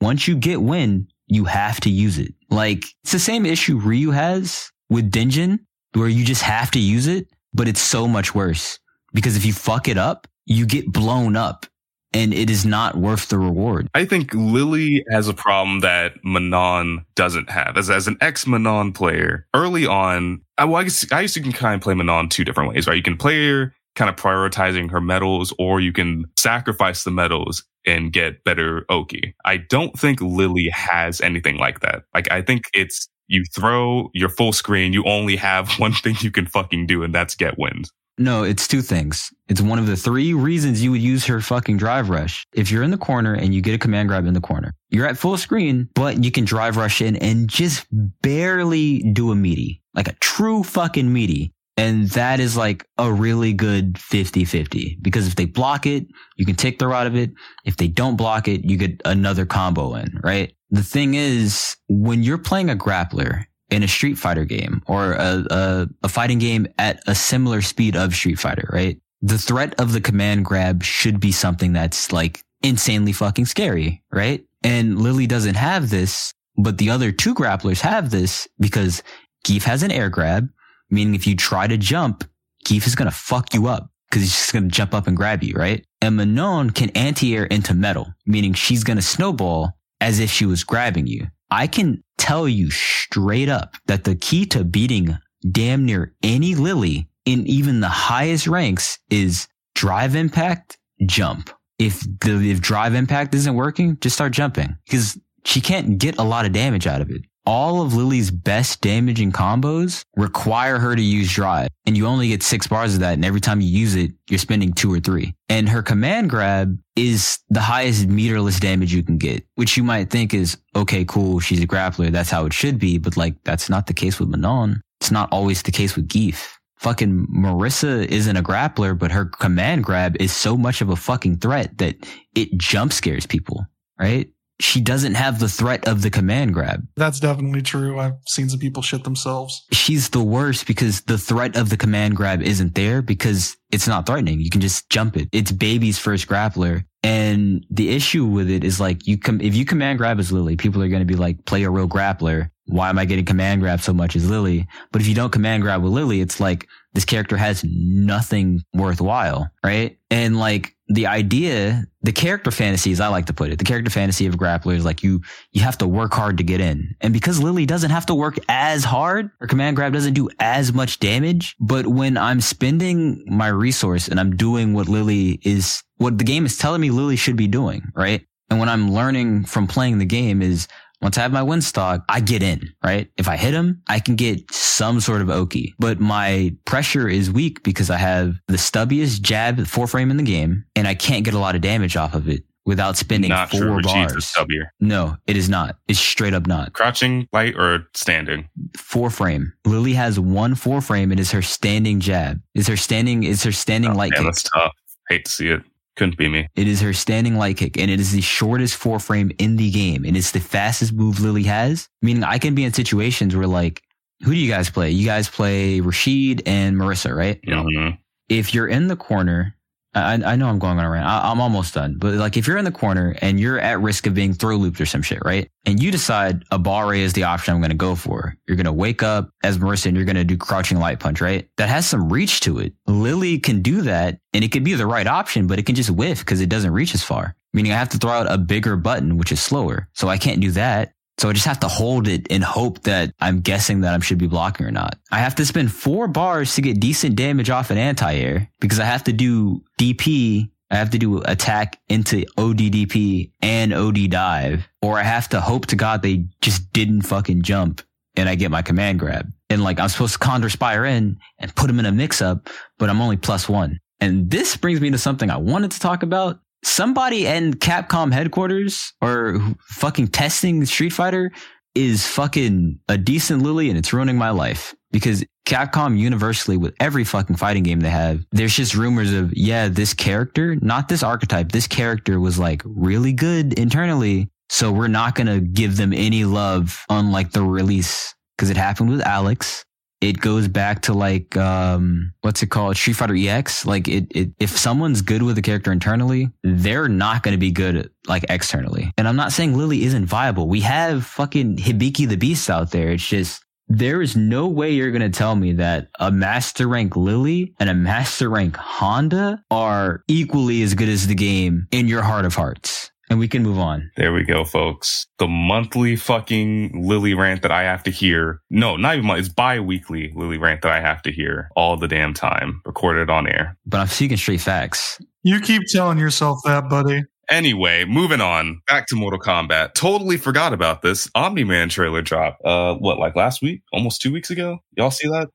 [0.00, 2.34] Once you get wind, you have to use it.
[2.50, 5.60] Like it's the same issue Ryu has with Denjin,
[5.94, 8.78] where you just have to use it, but it's so much worse
[9.12, 11.66] because if you fuck it up, you get blown up
[12.14, 13.88] and it is not worth the reward.
[13.94, 17.76] I think Lily has a problem that Manon doesn't have.
[17.76, 21.40] As, as an ex Manon player, early on, I, well, I, guess, I used to
[21.40, 22.96] can kind of play Manon two different ways, right?
[22.96, 27.64] You can play her kind of prioritizing her medals, or you can sacrifice the medals
[27.86, 29.34] and get better Oki.
[29.44, 32.04] I don't think Lily has anything like that.
[32.14, 36.30] Like, I think it's you throw your full screen, you only have one thing you
[36.30, 37.90] can fucking do, and that's get wins.
[38.18, 39.32] No, it's two things.
[39.48, 42.44] It's one of the three reasons you would use her fucking drive rush.
[42.52, 45.06] If you're in the corner and you get a command grab in the corner, you're
[45.06, 49.80] at full screen, but you can drive rush in and just barely do a meaty,
[49.94, 51.52] like a true fucking meaty.
[51.76, 56.06] And that is like a really good 50 50 because if they block it,
[56.36, 57.30] you can take the out of it.
[57.64, 60.54] If they don't block it, you get another combo in, right?
[60.70, 65.44] The thing is, when you're playing a grappler in a Street Fighter game or a,
[65.50, 69.00] a, a, fighting game at a similar speed of Street Fighter, right?
[69.22, 74.44] The threat of the command grab should be something that's like insanely fucking scary, right?
[74.62, 79.02] And Lily doesn't have this, but the other two grapplers have this because
[79.44, 80.48] Gief has an air grab,
[80.92, 82.22] meaning if you try to jump,
[82.64, 85.16] Gief is going to fuck you up because he's just going to jump up and
[85.16, 85.84] grab you, right?
[86.00, 90.62] And Manon can anti-air into metal, meaning she's going to snowball as if she was
[90.62, 91.26] grabbing you.
[91.50, 95.16] I can tell you straight up that the key to beating
[95.50, 101.50] damn near any Lily in even the highest ranks is drive impact, jump.
[101.78, 106.22] If the if drive impact isn't working, just start jumping because she can't get a
[106.22, 111.02] lot of damage out of it all of Lily's best damaging combos require her to
[111.02, 111.68] use drive.
[111.86, 113.14] And you only get six bars of that.
[113.14, 115.34] And every time you use it, you're spending two or three.
[115.48, 120.10] And her command grab is the highest meterless damage you can get, which you might
[120.10, 121.40] think is, okay, cool.
[121.40, 122.10] She's a grappler.
[122.10, 122.98] That's how it should be.
[122.98, 124.80] But like, that's not the case with Manon.
[125.00, 126.58] It's not always the case with Gief.
[126.76, 131.38] Fucking Marisa isn't a grappler, but her command grab is so much of a fucking
[131.38, 131.96] threat that
[132.34, 133.64] it jump scares people,
[134.00, 134.28] right?
[134.62, 136.86] She doesn't have the threat of the command grab.
[136.96, 137.98] That's definitely true.
[137.98, 139.64] I've seen some people shit themselves.
[139.72, 144.06] She's the worst because the threat of the command grab isn't there because it's not
[144.06, 144.40] threatening.
[144.40, 145.28] You can just jump it.
[145.32, 146.84] It's baby's first grappler.
[147.02, 150.56] And the issue with it is like you come, if you command grab as Lily,
[150.56, 152.50] people are going to be like, play a real grappler.
[152.66, 154.68] Why am I getting command grab so much as Lily?
[154.92, 159.50] But if you don't command grab with Lily, it's like this character has nothing worthwhile,
[159.64, 159.98] right?
[160.10, 163.90] And like the idea, the character fantasy, as I like to put it, the character
[163.90, 165.22] fantasy of grappler is like you,
[165.52, 166.94] you have to work hard to get in.
[167.00, 170.72] And because Lily doesn't have to work as hard, her command grab doesn't do as
[170.72, 171.56] much damage.
[171.58, 176.44] But when I'm spending my resource and I'm doing what Lily is, what the game
[176.44, 178.26] is telling me Lily should be doing, right?
[178.50, 180.68] And when I'm learning from playing the game is
[181.02, 183.10] once I have my win stock, I get in, right?
[183.18, 187.30] If I hit him, I can get some sort of Oki, but my pressure is
[187.30, 191.24] weak because I have the stubbiest jab four frame in the game and I can't
[191.24, 194.24] get a lot of damage off of it without spending not four sure bars.
[194.32, 194.66] stubbier.
[194.78, 195.76] No, it is not.
[195.88, 196.72] It's straight up not.
[196.72, 198.48] Crouching, light, or standing?
[198.76, 199.52] Four frame.
[199.64, 201.10] Lily has one four frame.
[201.10, 202.40] It is her standing jab.
[202.54, 204.26] Is her standing, is her standing Oh, light damn, kick.
[204.34, 204.72] that's tough.
[205.08, 205.62] Hate to see it.
[205.96, 206.48] Couldn't be me.
[206.56, 209.70] It is her standing light kick, and it is the shortest four frame in the
[209.70, 211.88] game, and it's the fastest move Lily has.
[212.00, 213.82] Meaning, I can be in situations where, like,
[214.24, 214.90] who do you guys play?
[214.90, 217.40] You guys play Rashid and Marisa, right?
[217.42, 217.98] Mhm.
[218.28, 219.54] If you're in the corner,
[219.94, 221.06] I, I know I'm going on a rant.
[221.06, 224.06] I, I'm almost done, but like, if you're in the corner and you're at risk
[224.06, 225.48] of being throw looped or some shit, right?
[225.66, 228.34] And you decide a barre is the option I'm going to go for.
[228.46, 231.20] You're going to wake up as Marisa and you're going to do crouching light punch,
[231.20, 231.48] right?
[231.56, 232.72] That has some reach to it.
[232.86, 235.90] Lily can do that and it could be the right option, but it can just
[235.90, 237.36] whiff because it doesn't reach as far.
[237.52, 239.88] Meaning I have to throw out a bigger button, which is slower.
[239.92, 240.92] So I can't do that.
[241.18, 244.18] So I just have to hold it and hope that I'm guessing that I should
[244.18, 244.98] be blocking or not.
[245.10, 248.84] I have to spend four bars to get decent damage off an anti-air because I
[248.84, 250.50] have to do DP.
[250.70, 255.66] I have to do attack into ODDP and OD dive, or I have to hope
[255.66, 257.82] to God they just didn't fucking jump
[258.16, 259.30] and I get my command grab.
[259.50, 262.48] And like I'm supposed to Condor Spire in and put them in a mix up,
[262.78, 263.78] but I'm only plus one.
[264.00, 266.40] And this brings me to something I wanted to talk about.
[266.64, 269.38] Somebody in Capcom headquarters or
[269.68, 271.32] fucking testing Street Fighter
[271.74, 277.04] is fucking a decent Lily and it's ruining my life because Capcom universally with every
[277.04, 281.50] fucking fighting game they have, there's just rumors of, yeah, this character, not this archetype,
[281.50, 284.28] this character was like really good internally.
[284.50, 288.56] So we're not going to give them any love on like the release because it
[288.56, 289.64] happened with Alex.
[290.02, 292.76] It goes back to like, um, what's it called?
[292.76, 293.64] Street Fighter EX.
[293.64, 297.52] Like it, it, if someone's good with the character internally, they're not going to be
[297.52, 298.92] good like externally.
[298.98, 300.48] And I'm not saying Lily isn't viable.
[300.48, 302.90] We have fucking Hibiki the Beast out there.
[302.90, 306.96] It's just, there is no way you're going to tell me that a master rank
[306.96, 312.02] Lily and a master rank Honda are equally as good as the game in your
[312.02, 312.91] heart of hearts.
[313.12, 313.90] And we can move on.
[313.98, 315.06] There we go, folks.
[315.18, 318.40] The monthly fucking Lily rant that I have to hear.
[318.48, 319.20] No, not even monthly.
[319.20, 323.28] It's bi-weekly Lily rant that I have to hear all the damn time, recorded on
[323.28, 323.58] air.
[323.66, 324.98] But I'm seeking straight facts.
[325.24, 327.04] You keep telling yourself that, buddy.
[327.28, 329.74] Anyway, moving on back to Mortal Kombat.
[329.74, 332.38] Totally forgot about this Omni Man trailer drop.
[332.42, 334.60] Uh, what like last week, almost two weeks ago?
[334.78, 335.28] Y'all see that?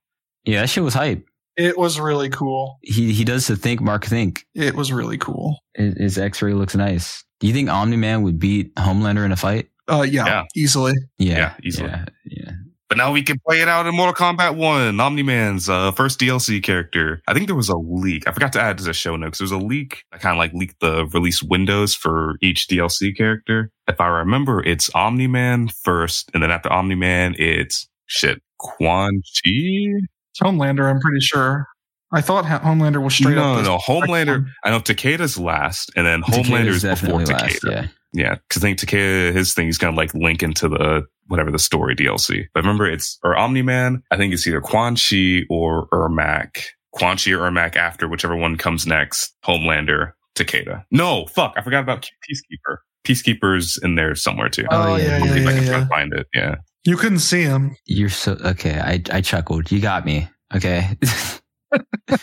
[0.45, 1.23] Yeah, that shit was hype.
[1.57, 2.79] It was really cool.
[2.81, 4.47] He he does the think Mark think.
[4.55, 5.59] It was really cool.
[5.75, 7.23] His, his X-ray looks nice.
[7.39, 9.69] Do you think Omni Man would beat Homelander in a fight?
[9.89, 10.43] Uh, yeah, Yeah.
[10.55, 10.93] easily.
[11.17, 11.89] Yeah, Yeah, easily.
[11.89, 12.51] Yeah, yeah.
[12.89, 16.19] But now we can play it out in Mortal Kombat 1, Omni Man's uh, first
[16.21, 17.21] DLC character.
[17.27, 18.25] I think there was a leak.
[18.27, 19.39] I forgot to add to the show notes.
[19.39, 23.15] There was a leak that kind of like leaked the release windows for each DLC
[23.15, 23.71] character.
[23.89, 29.21] If I remember, it's Omni Man first, and then after Omni Man, it's shit, Quan
[29.43, 29.51] Chi?
[29.51, 31.67] It's Homelander, I'm pretty sure.
[32.11, 33.63] I thought Homelander was straight no, up.
[33.63, 33.77] no, no.
[33.79, 34.47] Homelander.
[34.63, 37.41] I know Takeda's last, and then Takeda's Homelander's before definitely Takeda.
[37.41, 37.87] last, yeah.
[38.13, 41.59] Yeah, because I think Takeda, his thing, he's gonna like link into the whatever the
[41.59, 42.45] story DLC.
[42.53, 44.01] But remember, it's or Omni Man.
[44.11, 46.63] I think it's either Quan Chi or Ermac.
[46.91, 49.35] Quan Chi or Ermac after whichever one comes next.
[49.45, 50.85] Homelander, Takeda.
[50.89, 52.77] No, fuck, I forgot about Peacekeeper.
[53.05, 54.65] Peacekeeper's in there somewhere too.
[54.71, 55.87] Oh, oh yeah, I'll yeah, see I yeah, can try yeah.
[55.87, 56.27] find it.
[56.33, 56.55] Yeah.
[56.85, 57.75] You couldn't see him.
[57.85, 58.79] You're so okay.
[58.79, 59.71] I I chuckled.
[59.71, 60.29] You got me.
[60.55, 60.97] Okay.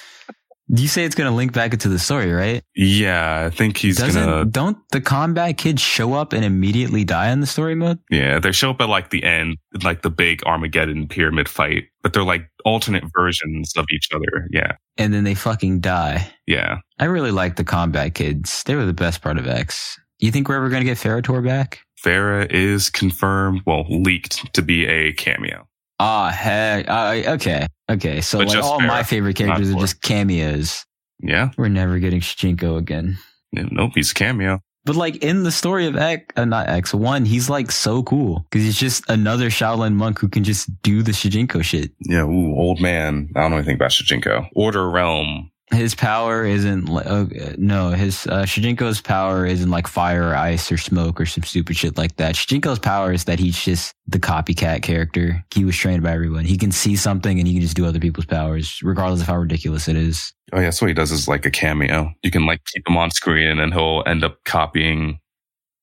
[0.68, 2.62] you say it's gonna link back into the story, right?
[2.74, 4.44] Yeah, I think he's Doesn't gonna.
[4.46, 7.98] don't the combat kids show up and immediately die in the story mode?
[8.10, 12.12] Yeah, they show up at like the end, like the big Armageddon pyramid fight, but
[12.12, 14.48] they're like alternate versions of each other.
[14.50, 16.30] Yeah, And then they fucking die.
[16.46, 16.78] yeah.
[16.98, 18.62] I really like the combat kids.
[18.64, 19.98] They were the best part of X.
[20.20, 21.80] You think we're ever gonna get Ferritor back?
[22.02, 25.66] Ferra is confirmed, well, leaked to be a cameo.
[26.00, 26.88] Ah, heck.
[26.88, 27.66] Uh, okay.
[27.90, 28.20] Okay.
[28.20, 30.84] So But like just all my favorite characters are just cameos.
[31.20, 33.16] Yeah, We're never getting Shujinko again.
[33.52, 34.60] nope, he's a cameo.
[34.84, 38.44] But like in the story of X, uh, not X one, he's like so cool
[38.50, 41.92] because he's just another Shaolin monk who can just do the Shujinko shit.
[42.00, 43.30] Yeah, ooh, old man.
[43.34, 44.48] I don't know anything about Shujinko.
[44.54, 45.50] Order Realm.
[45.74, 47.26] His power isn't like uh,
[47.58, 51.76] no, his uh, Shujinko's power isn't like fire or ice or smoke or some stupid
[51.76, 52.34] shit like that.
[52.34, 55.44] Shujinko's power is that he's just the copycat character.
[55.52, 56.44] He was trained by everyone.
[56.44, 59.36] He can see something and he can just do other people's powers, regardless of how
[59.36, 60.32] ridiculous it is.
[60.52, 62.12] Oh yeah, so what he does is like a cameo.
[62.22, 65.18] You can like keep him on screen, and he'll end up copying.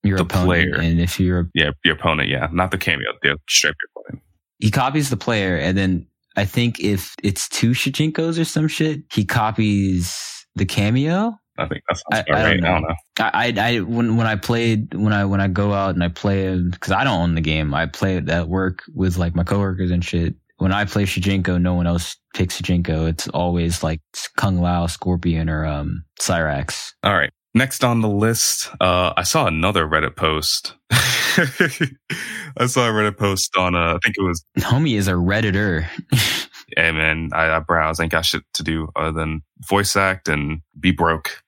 [0.03, 0.75] Your The opponent, player.
[0.81, 2.29] and if you're Yeah, your opponent.
[2.29, 3.11] Yeah, not the cameo.
[3.21, 4.23] The straight opponent.
[4.59, 9.01] he copies the player and then I think if it's two Shujinkos or some shit,
[9.11, 11.37] he copies the cameo.
[11.57, 12.63] I think that's I- I right.
[12.63, 12.95] I don't know.
[13.19, 16.07] I, I, I when when I played when I when I go out and I
[16.07, 17.73] play because I don't own the game.
[17.73, 20.35] I play it at work with like my coworkers and shit.
[20.57, 23.09] When I play Shujinko, no one else picks Shujinko.
[23.09, 23.99] It's always like
[24.37, 26.93] Kung Lao, Scorpion, or um Cyrax.
[27.03, 27.31] All right.
[27.53, 30.75] Next on the list, uh, I saw another Reddit post.
[30.91, 35.85] I saw a Reddit post on, uh, I think it was, Homie is a redditor.
[36.77, 40.61] hey man, I, I browse, ain't got shit to do other than voice act and
[40.79, 41.43] be broke.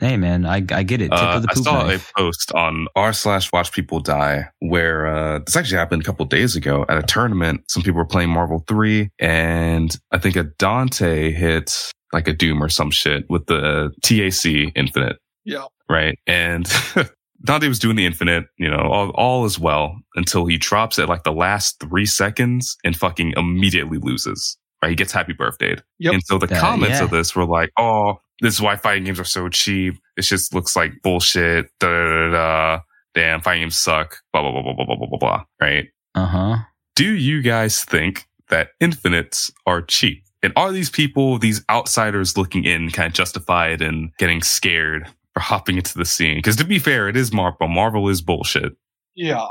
[0.00, 1.12] hey man, I I get it.
[1.12, 2.10] Uh, I saw knife.
[2.16, 6.26] a post on r slash watch people die where uh, this actually happened a couple
[6.26, 7.62] days ago at a tournament.
[7.68, 12.62] Some people were playing Marvel 3 and I think a Dante hit like a Doom
[12.62, 15.18] or some shit with the TAC Infinite.
[15.44, 15.66] Yeah.
[15.88, 16.18] Right.
[16.26, 16.66] And
[17.44, 21.24] Dante was doing the infinite, you know, all, all well until he drops it like
[21.24, 24.56] the last three seconds and fucking immediately loses.
[24.82, 24.90] Right.
[24.90, 25.76] He gets happy birthday.
[25.98, 26.14] Yep.
[26.14, 27.04] And so the comments yeah.
[27.04, 29.94] of this were like, oh, this is why fighting games are so cheap.
[30.16, 31.70] It just looks like bullshit.
[31.80, 32.80] Da da da da.
[33.14, 34.18] Damn, fighting games suck.
[34.32, 35.44] Blah blah blah blah blah blah blah blah.
[35.60, 35.88] Right.
[36.14, 36.56] Uh huh.
[36.96, 40.22] Do you guys think that infinites are cheap?
[40.42, 45.40] And are these people, these outsiders looking in, kind of justified and getting scared for
[45.40, 46.36] hopping into the scene?
[46.36, 47.68] Because to be fair, it is Marvel.
[47.68, 48.72] Marvel is bullshit.
[49.14, 49.46] Yeah,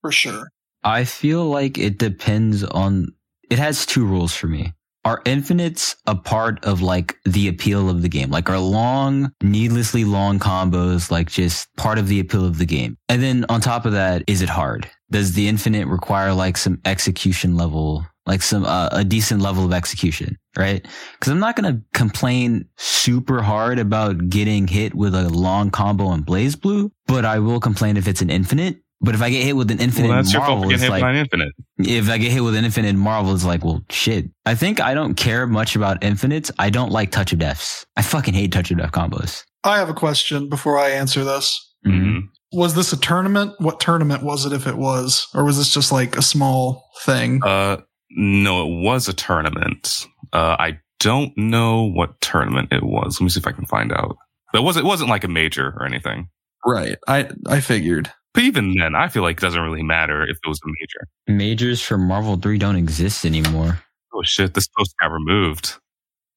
[0.00, 0.48] for sure.
[0.82, 3.08] I feel like it depends on.
[3.50, 4.72] It has two rules for me.
[5.06, 8.30] Are infinites a part of like the appeal of the game?
[8.30, 12.96] Like are long, needlessly long combos like just part of the appeal of the game?
[13.10, 14.88] And then on top of that, is it hard?
[15.10, 19.72] Does the infinite require like some execution level, like some uh, a decent level of
[19.72, 20.86] execution, right?
[21.18, 26.24] Because I'm not gonna complain super hard about getting hit with a long combo in
[26.24, 28.78] BlazBlue, but I will complain if it's an infinite.
[29.00, 30.88] But if I get hit with an infinite well, that's your fault Marvel, it's hit
[30.90, 31.52] like by an infinite.
[31.78, 34.30] if I get hit with an infinite Marvel, it's like, well, shit.
[34.46, 36.50] I think I don't care much about infinites.
[36.58, 37.84] I don't like touch of deaths.
[37.96, 39.42] I fucking hate touch of death combos.
[39.62, 41.60] I have a question before I answer this.
[41.86, 42.28] Mhm.
[42.52, 43.52] Was this a tournament?
[43.58, 45.26] What tournament was it if it was?
[45.34, 47.42] Or was this just like a small thing?
[47.42, 47.78] Uh,
[48.10, 50.06] No, it was a tournament.
[50.32, 53.20] Uh, I don't know what tournament it was.
[53.20, 54.16] Let me see if I can find out.
[54.52, 56.28] But it wasn't, it wasn't like a major or anything.
[56.66, 56.96] Right.
[57.08, 58.10] I I figured.
[58.32, 61.38] But even then, I feel like it doesn't really matter if it was a major.
[61.38, 63.80] Majors for Marvel 3 don't exist anymore.
[64.12, 65.74] Oh shit, this post got removed.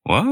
[0.04, 0.24] What?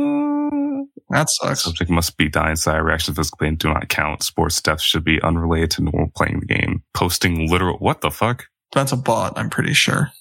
[1.09, 1.63] That sucks.
[1.63, 2.79] Subject must be die inside.
[2.79, 4.23] Reactions physically and do not count.
[4.23, 6.83] Sports deaths should be unrelated to normal playing the game.
[6.93, 7.77] Posting literal.
[7.77, 8.45] What the fuck?
[8.73, 10.11] That's a bot, I'm pretty sure,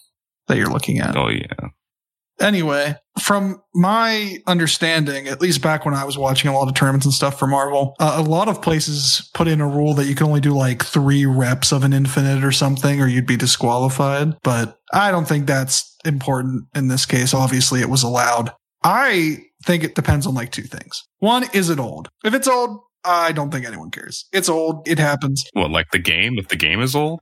[0.47, 1.17] that you're looking at.
[1.17, 1.69] Oh yeah.
[2.41, 7.07] Anyway, from my understanding, at least back when I was watching a lot of tournaments
[7.07, 10.17] and stuff for Marvel, uh, a lot of places put in a rule that you
[10.17, 14.37] can only do like three reps of an infinite or something, or you'd be disqualified.
[14.43, 17.35] But I don't think that's important in this case.
[17.35, 18.51] Obviously, it was allowed.
[18.83, 21.05] I think it depends on like two things.
[21.21, 22.09] One, is it old?
[22.25, 24.27] If it's old, I don't think anyone cares.
[24.33, 24.89] It's old.
[24.89, 25.45] It happens.
[25.53, 26.39] What, like the game?
[26.39, 27.21] If the game is old?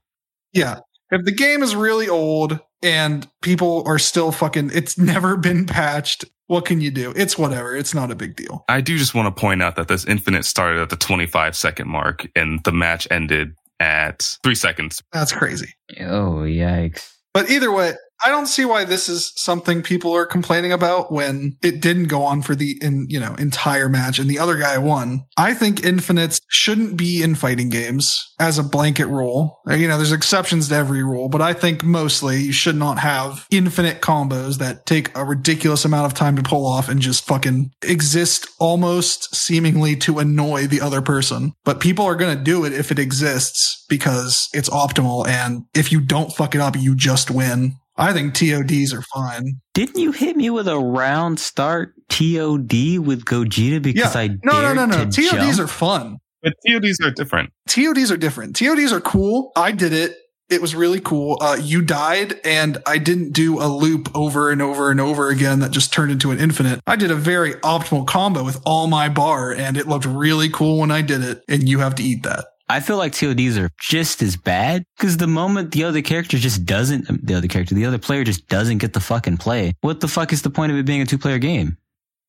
[0.53, 0.79] Yeah.
[1.13, 6.25] If the game is really old and people are still fucking, it's never been patched.
[6.47, 7.13] What can you do?
[7.15, 7.75] It's whatever.
[7.75, 8.65] It's not a big deal.
[8.67, 11.87] I do just want to point out that this infinite started at the 25 second
[11.87, 15.03] mark and the match ended at three seconds.
[15.11, 15.75] That's crazy.
[15.99, 17.13] Oh, yikes.
[17.31, 17.93] But either way,
[18.23, 22.23] I don't see why this is something people are complaining about when it didn't go
[22.23, 25.25] on for the in you know entire match and the other guy won.
[25.37, 29.59] I think infinites shouldn't be in fighting games as a blanket rule.
[29.69, 32.99] Uh, You know, there's exceptions to every rule, but I think mostly you should not
[32.99, 37.25] have infinite combos that take a ridiculous amount of time to pull off and just
[37.25, 41.53] fucking exist almost seemingly to annoy the other person.
[41.65, 45.91] But people are going to do it if it exists because it's optimal and if
[45.91, 47.75] you don't fuck it up, you just win.
[47.95, 49.59] I think TODs are fine.
[49.73, 54.21] Didn't you hit me with a round start TOD with Gogeta because Yeah.
[54.21, 55.03] I No, no, dared no, no.
[55.05, 55.59] TODs jump?
[55.59, 56.17] are fun.
[56.41, 57.51] But TODs are different.
[57.67, 58.55] TODs are different.
[58.55, 59.51] TODs are cool.
[59.55, 60.17] I did it.
[60.49, 61.37] It was really cool.
[61.41, 65.59] Uh, you died, and I didn't do a loop over and over and over again
[65.61, 66.81] that just turned into an infinite.
[66.85, 70.79] I did a very optimal combo with all my bar, and it looked really cool
[70.79, 71.41] when I did it.
[71.47, 72.45] And you have to eat that.
[72.69, 76.65] I feel like TODs are just as bad because the moment the other character just
[76.65, 80.07] doesn't, the other character, the other player just doesn't get the fucking play, what the
[80.07, 81.77] fuck is the point of it being a two player game?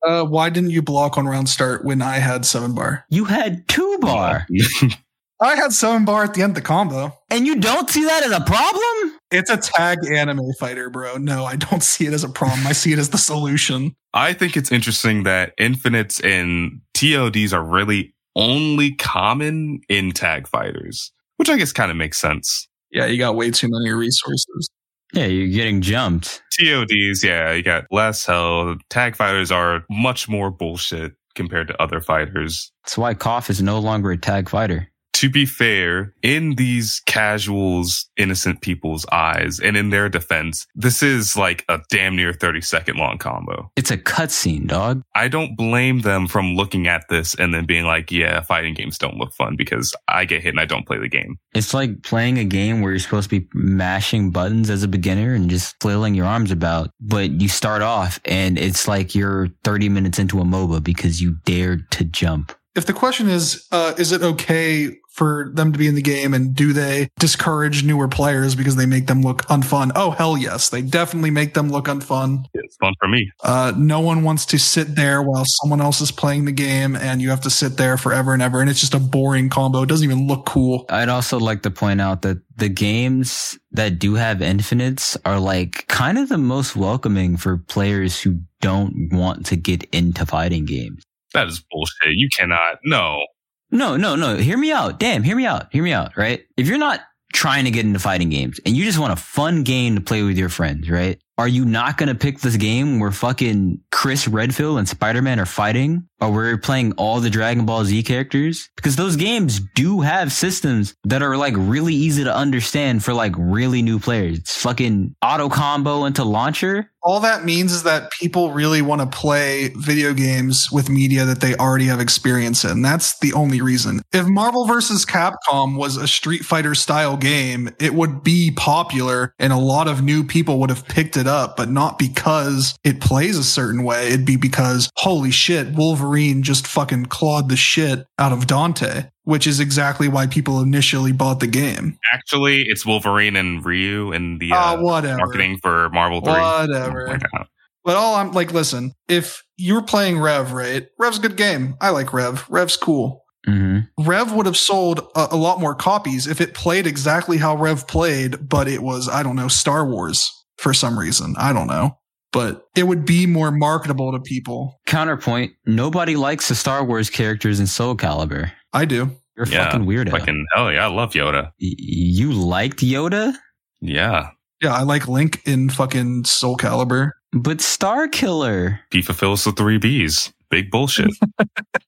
[0.07, 3.07] Uh, why didn't you block on round start when I had seven bar?
[3.09, 4.47] You had two bar
[5.41, 7.16] I had seven bar at the end of the combo.
[7.30, 9.18] and you don't see that as a problem?
[9.30, 11.16] It's a tag anime fighter, bro.
[11.16, 12.66] No, I don't see it as a problem.
[12.66, 13.97] I see it as the solution.
[14.12, 21.12] I think it's interesting that infinites and TODs are really only common in tag fighters,
[21.37, 22.68] which I guess kind of makes sense.
[22.91, 24.68] Yeah, you got way too many resources.
[25.12, 26.43] Yeah, you're getting jumped.
[26.59, 28.78] TODs, yeah, you got less health.
[28.91, 32.72] Tag fighters are much more bullshit compared to other fighters.
[32.85, 34.91] That's why KOF is no longer a tag fighter.
[35.25, 41.35] To be fair, in these casuals, innocent people's eyes, and in their defense, this is
[41.35, 43.70] like a damn near 30 second long combo.
[43.75, 45.01] It's a cutscene, dog.
[45.14, 48.99] I don't blame them from looking at this and then being like, yeah, fighting games
[48.99, 51.39] don't look fun because I get hit and I don't play the game.
[51.55, 55.33] It's like playing a game where you're supposed to be mashing buttons as a beginner
[55.33, 59.89] and just flailing your arms about, but you start off and it's like you're 30
[59.89, 62.53] minutes into a MOBA because you dared to jump.
[62.77, 66.35] if the question is, uh, is it okay for them to be in the game
[66.35, 69.93] and do they discourage newer players because they make them look unfun?
[69.95, 70.71] Oh, hell yes.
[70.71, 72.45] They definitely make them look unfun.
[72.53, 73.31] It's fun for me.
[73.43, 77.23] Uh, no one wants to sit there while someone else is playing the game and
[77.23, 78.61] you have to sit there forever and ever.
[78.61, 79.83] And it's just a boring combo.
[79.83, 80.85] It doesn't even look cool.
[80.89, 85.87] I'd also like to point out that the games that do have infinites are like
[85.87, 91.05] kind of the most welcoming for players who don't want to get into fighting games.
[91.35, 92.15] That is bullshit.
[92.15, 92.79] You cannot.
[92.85, 93.27] No.
[93.71, 94.37] No, no, no.
[94.37, 94.99] Hear me out.
[94.99, 95.73] Damn, hear me out.
[95.73, 96.45] Hear me out, right?
[96.57, 97.01] If you're not
[97.33, 100.23] trying to get into fighting games and you just want a fun game to play
[100.23, 101.21] with your friends, right?
[101.37, 105.47] Are you not going to pick this game where fucking Chris Redfield and Spider-Man are
[105.47, 108.70] fighting or we're playing all the Dragon Ball Z characters?
[108.77, 113.35] Because those games do have systems that are like really easy to understand for like
[113.37, 114.39] really new players.
[114.39, 116.91] It's fucking auto combo into launcher.
[117.03, 121.41] All that means is that people really want to play video games with media that
[121.41, 122.81] they already have experience in.
[122.81, 124.01] That's the only reason.
[124.12, 125.05] If Marvel vs.
[125.05, 130.03] Capcom was a Street Fighter style game, it would be popular and a lot of
[130.03, 134.09] new people would have picked it up, but not because it plays a certain way.
[134.09, 139.47] It'd be because, holy shit, Wolverine just fucking clawed the shit out of Dante, which
[139.47, 141.99] is exactly why people initially bought the game.
[142.12, 145.19] Actually, it's Wolverine and Ryu in the Ah, uh, whatever.
[145.19, 146.33] marketing for Marvel 3.
[146.33, 147.07] Whatever.
[147.09, 147.47] My God.
[147.85, 150.87] But all I'm like, listen, if you're playing Rev, right?
[150.99, 151.77] Rev's a good game.
[151.81, 152.47] I like Rev.
[152.49, 153.23] Rev's cool.
[153.47, 154.03] Mm-hmm.
[154.09, 157.87] Rev would have sold a, a lot more copies if it played exactly how Rev
[157.87, 160.31] played, but it was, I don't know, Star Wars.
[160.57, 161.35] for some reason.
[161.37, 161.99] I don't know.
[162.35, 164.78] But it would be more marketable to people.
[164.87, 168.51] Counterpoint: Nobody likes the Star Wars characters in Soul Calibur.
[168.72, 169.11] I do.
[169.37, 170.11] You're Yeah, fucking weirdo.
[170.11, 171.45] Fucking hell yeah, I love Yoda.
[171.61, 173.35] Y- you liked Yoda,
[173.80, 174.28] Yeah.
[174.62, 177.11] Yeah, I like Link in fucking Soul Calibur.
[177.32, 178.80] but Star Killer.
[178.93, 180.32] He fulfills the three Bs.
[180.51, 181.11] Big bullshit.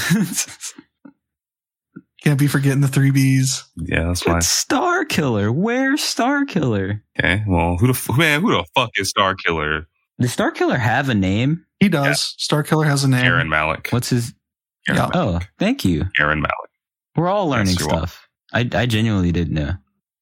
[2.23, 3.65] Can't be forgetting the three Bs.
[3.77, 4.35] yeah, that's why.
[4.35, 5.53] But Star Killer.
[5.53, 7.03] Where's Star Killer?
[7.19, 7.43] Okay.
[7.47, 8.41] Well, who the f- man?
[8.41, 9.87] Who the fuck is Star Killer?
[10.21, 11.65] Does Star Killer have a name?
[11.81, 12.35] He does.
[12.39, 13.25] Star Killer has a name.
[13.25, 13.89] Aaron Malik.
[13.91, 14.33] What's his?
[14.89, 15.11] Aaron Yeah.
[15.15, 15.43] Oh, Malik.
[15.43, 16.05] Oh, thank you.
[16.19, 16.55] Aaron Malik.
[17.17, 18.29] We're all learning Yes, stuff.
[18.53, 19.73] I, I genuinely didn't know.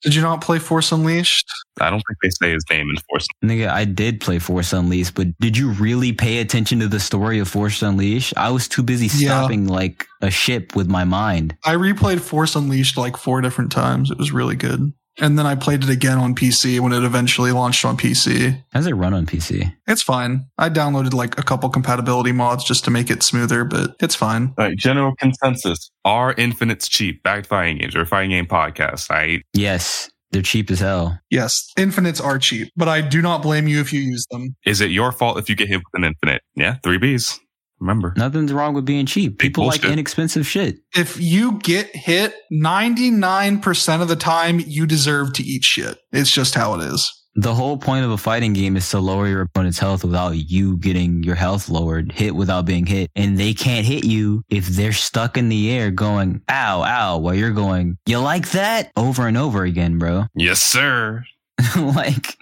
[0.03, 1.47] Did you not play Force Unleashed?
[1.81, 3.27] I don't think they say his name in Force.
[3.45, 7.39] Nigga, I did play Force Unleashed, but did you really pay attention to the story
[7.39, 8.35] of Force Unleashed?
[8.37, 9.29] I was too busy Yeah.
[9.29, 11.57] stopping like a ship with my mind.
[11.65, 14.11] I replayed Force Unleashed like four different times.
[14.11, 14.93] It was really good.
[15.19, 18.63] And then I played it again on PC when it eventually launched on PC.
[18.73, 19.75] How's it run on PC?
[19.87, 20.47] It's fine.
[20.59, 24.55] I downloaded like a couple compatibility mods just to make it smoother, but it's fine.
[24.59, 24.77] All right.
[24.77, 27.23] General consensus: Are Infinite's cheap?
[27.23, 29.11] Back to fighting games or fighting game podcast.
[29.11, 31.19] I Yes, they're cheap as hell.
[31.31, 34.57] Yes, infinites are cheap, but I do not blame you if you use them.
[34.65, 36.43] is it your fault if you get hit with an infinite?
[36.55, 37.39] Yeah, three Bs.
[37.83, 38.15] Remember.
[38.17, 39.33] Nothing's wrong with being cheap.
[39.33, 40.79] Big People like inexpensive shit.
[40.95, 45.99] If you get hit, 99% of the time you deserve to eat shit.
[46.13, 47.13] It's just how it is.
[47.35, 50.77] The whole point of a fighting game is to lower your opponent's health without you
[50.77, 53.11] getting your health lowered, hit without being hit.
[53.17, 57.35] And they can't hit you if they're stuck in the air going, ow, ow, while
[57.35, 58.93] you're going, you like that?
[58.97, 60.27] Over and over again, bro.
[60.35, 61.25] Yes, sir.
[61.77, 62.37] like,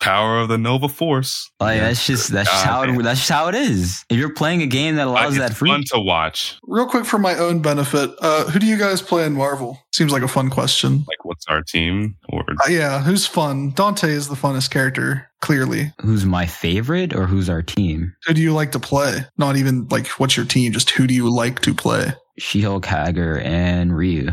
[0.00, 1.50] Power of the Nova Force.
[1.60, 1.88] like Yeah.
[1.88, 2.98] that's just that's just how damn.
[3.00, 4.04] it, that's just how it is.
[4.10, 6.56] If you're playing a game that allows it's that free, fun to watch.
[6.64, 9.78] Real quick for my own benefit, uh, who do you guys play in Marvel?
[9.92, 10.98] Seems like a fun question.
[11.08, 12.16] Like, what's our team?
[12.28, 13.70] Or Uh, yeah, who's fun?
[13.70, 15.92] Dante is the funnest character, clearly.
[16.02, 18.14] who's my favorite or who's our team?
[18.26, 19.24] Who do you like to play?
[19.38, 22.12] Not even like what's your team, just who do you like to play?
[22.38, 24.30] She-Hulk, Haggar, and Ryu.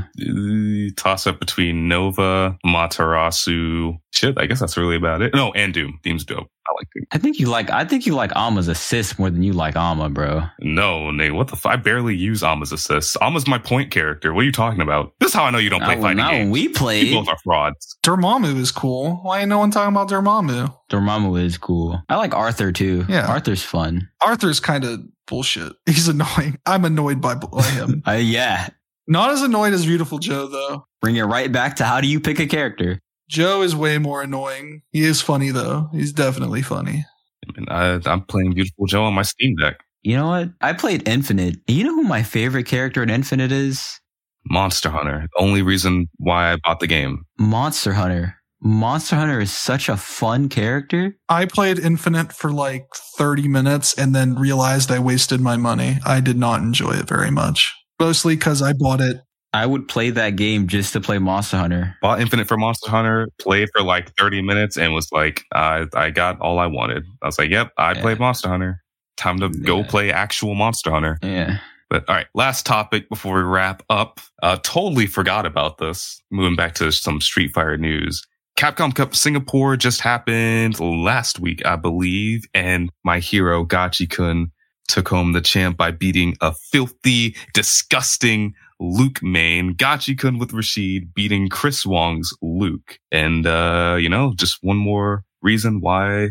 [0.95, 3.97] toss up between Nova, Matarasu.
[4.11, 5.33] Shit, I guess that's really about it.
[5.33, 5.99] No, and Doom.
[6.03, 6.47] Doom's dope.
[6.67, 7.03] I like Doom.
[7.11, 10.09] I think you like I think you like Ama's assist more than you like Ama,
[10.09, 10.43] bro.
[10.59, 13.17] No, Nate, what the f- I barely use Ama's assist.
[13.21, 14.33] Ama's my point character.
[14.33, 15.13] What are you talking about?
[15.19, 16.51] This is how I know you don't play Not, fighting not when games.
[16.53, 17.13] we You played.
[17.13, 17.97] both are frauds.
[18.03, 19.15] Dormammu is cool.
[19.23, 20.73] Why ain't no one talking about Dormammu?
[20.91, 22.01] Dormammu is cool.
[22.07, 23.05] I like Arthur too.
[23.09, 23.27] Yeah.
[23.27, 24.09] Arthur's fun.
[24.21, 25.73] Arthur's kind of bullshit.
[25.85, 26.59] He's annoying.
[26.65, 28.03] I'm annoyed by, by him.
[28.07, 28.69] Uh, yeah.
[29.07, 30.85] Not as annoyed as Beautiful Joe, though.
[31.01, 32.99] Bring it right back to how do you pick a character?
[33.29, 34.81] Joe is way more annoying.
[34.91, 35.89] He is funny, though.
[35.91, 37.05] He's definitely funny.
[37.43, 39.77] I mean, I, I'm playing Beautiful Joe on my Steam Deck.
[40.03, 40.49] You know what?
[40.61, 41.57] I played Infinite.
[41.67, 43.99] You know who my favorite character in Infinite is?
[44.45, 45.27] Monster Hunter.
[45.33, 47.23] The only reason why I bought the game.
[47.37, 48.35] Monster Hunter.
[48.65, 51.17] Monster Hunter is such a fun character.
[51.27, 52.87] I played Infinite for like
[53.17, 55.97] 30 minutes and then realized I wasted my money.
[56.05, 57.73] I did not enjoy it very much.
[57.99, 59.17] Mostly because I bought it.
[59.51, 61.95] I would play that game just to play Monster Hunter.
[62.01, 66.09] Bought Infinite for Monster Hunter, played for like 30 minutes, and was like, I, I
[66.09, 67.03] got all I wanted.
[67.21, 68.01] I was like, yep, I Yeah.
[68.01, 68.81] played Monster Hunter.
[69.17, 71.19] Time to go play actual Monster Hunter.
[71.21, 71.59] Yeah.
[71.89, 74.21] But all right, last topic before we wrap up.
[74.41, 76.23] Uh, totally forgot about this.
[76.31, 78.25] Moving back to some Street Fighter news.
[78.57, 84.51] Capcom Cup Singapore just happened last week, I believe, and my hero Gachi-kun
[84.87, 89.73] took home the champ by beating a filthy, disgusting Luke main.
[89.75, 92.99] Gachi-kun with Rashid beating Chris Wong's Luke.
[93.11, 96.29] And, uh, you know, just one more reason why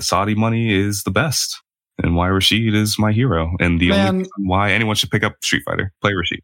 [0.00, 1.60] Saudi money is the best
[2.02, 4.08] and why Rashid is my hero and the Man.
[4.08, 5.92] only reason why anyone should pick up Street Fighter.
[6.00, 6.40] Play Rashid.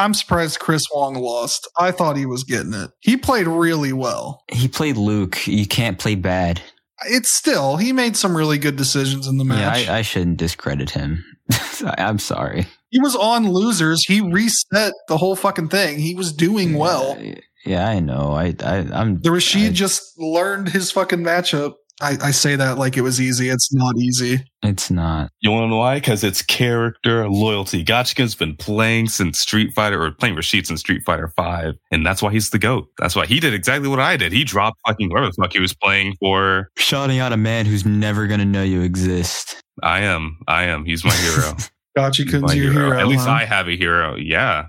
[0.00, 1.68] I'm surprised Chris Wong lost.
[1.78, 2.90] I thought he was getting it.
[3.00, 4.42] He played really well.
[4.50, 5.46] He played Luke.
[5.46, 6.60] You can't play bad.
[7.06, 9.84] It's still, he made some really good decisions in the match.
[9.86, 11.24] Yeah, I, I shouldn't discredit him.
[11.98, 12.66] I'm sorry.
[12.90, 14.04] he was on losers.
[14.06, 15.98] He reset the whole fucking thing.
[15.98, 17.18] He was doing well.
[17.64, 18.32] Yeah, I know.
[18.32, 21.74] I, I I'm The Rashid I- just learned his fucking matchup.
[22.00, 23.48] I, I say that like it was easy.
[23.48, 24.44] It's not easy.
[24.62, 25.30] It's not.
[25.40, 25.96] You want to know why?
[25.96, 27.84] Because it's character loyalty.
[27.84, 31.74] Gachi-kun's been playing since Street Fighter or playing Rashid since Street Fighter 5.
[31.90, 32.88] And that's why he's the GOAT.
[32.98, 34.32] That's why he did exactly what I did.
[34.32, 36.70] He dropped fucking whoever the fuck he was playing for.
[36.76, 39.60] Shouting out a man who's never gonna know you exist.
[39.82, 40.38] I am.
[40.48, 40.84] I am.
[40.84, 41.56] He's my hero.
[41.96, 42.98] Gotcha, He's Kun's my your hero.
[42.98, 43.32] At least huh?
[43.32, 44.16] I have a hero.
[44.16, 44.66] Yeah.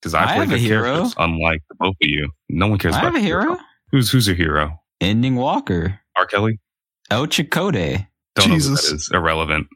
[0.00, 1.10] Because I, I play have a hero.
[1.18, 2.28] unlike the both of you.
[2.48, 3.58] No one cares I about have a your hero.
[3.90, 4.78] Who's who's your hero?
[5.00, 6.00] Ending Walker.
[6.16, 6.26] R.
[6.26, 6.58] Kelly?
[7.10, 8.06] El Chakotay.
[8.34, 8.86] Don't know Jesus.
[8.86, 9.10] who that is.
[9.12, 9.68] Irrelevant.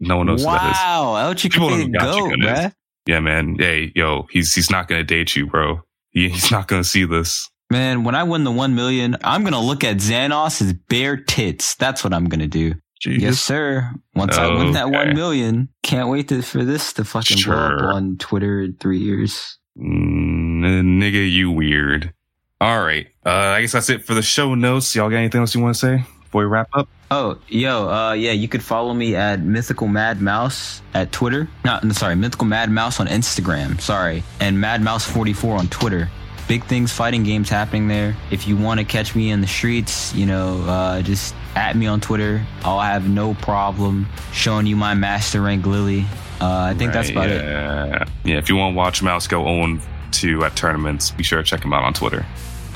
[0.00, 0.76] No one knows who that is.
[0.76, 2.72] Wow, El People Chakotay don't know who goat, Gotcha is.
[3.06, 3.56] Yeah, man.
[3.58, 5.80] Hey, yo, he's he's not gonna date you, bro.
[6.10, 7.48] He, he's not gonna see this.
[7.70, 11.74] Man, when I win the one million, I'm gonna look at Xanos's bare tits.
[11.76, 12.74] That's what I'm gonna do.
[13.04, 13.20] Jeez.
[13.20, 13.90] Yes, sir.
[14.14, 17.94] Once I win that one million, can't wait to, for this to fucking blow up
[17.94, 19.58] on Twitter in three years.
[19.78, 22.12] Mm, nigga, you weird.
[22.60, 23.06] All right.
[23.24, 24.96] Uh, I guess that's it for the show notes.
[24.96, 26.88] Y'all got anything else you want to say before we wrap up?
[27.10, 31.48] Oh, yo, uh, yeah, you could follow me at Mythical Mad Mouse at Twitter.
[31.64, 33.80] Not, no, sorry, Mythical Mad Mouse on Instagram.
[33.80, 36.10] Sorry, and Mad Mouse 44 on Twitter.
[36.48, 38.14] Big things, fighting games happening there.
[38.30, 41.86] If you want to catch me in the streets, you know, uh, just at me
[41.86, 42.44] on Twitter.
[42.62, 46.04] I'll have no problem showing you my master rank Lily.
[46.40, 47.44] Uh, I think that's about Right, it.
[47.44, 48.04] yeah.
[48.24, 48.36] Yeah.
[48.38, 49.78] If you want to watch Mouse go 0
[50.12, 52.24] 2 at tournaments, be sure to check him out on Twitter.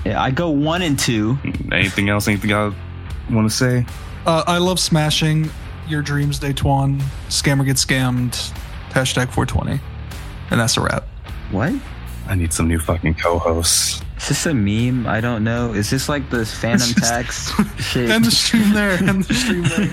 [0.04, 1.38] Yeah, I go one and two.
[1.70, 2.26] Anything else?
[2.28, 2.74] Anything I
[3.36, 3.86] want to say?
[4.26, 5.50] Uh, I love smashing
[5.88, 7.00] your dreams, Daytwan.
[7.28, 8.30] Scammer gets scammed.
[8.90, 9.80] Hashtag 420.
[10.50, 11.04] And that's a wrap.
[11.50, 11.72] What?
[12.28, 14.00] I need some new fucking co-hosts.
[14.18, 15.06] Is this a meme?
[15.08, 15.72] I don't know.
[15.72, 17.52] Is this like the Phantom It's just- Tax
[17.92, 18.10] shit?
[18.10, 18.92] End the stream there.
[18.92, 19.90] End the stream there.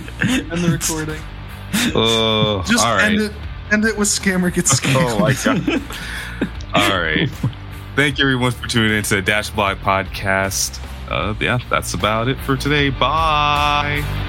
[0.51, 1.21] End the recording.
[1.95, 3.05] Oh, Just all right.
[3.13, 3.31] end it.
[3.71, 4.95] End it with scammer gets scammed.
[4.97, 5.81] Oh my god.
[6.73, 7.29] All right.
[7.95, 10.79] Thank you everyone for tuning into the Dash Block podcast.
[11.09, 12.89] Uh, yeah, that's about it for today.
[12.89, 14.28] Bye.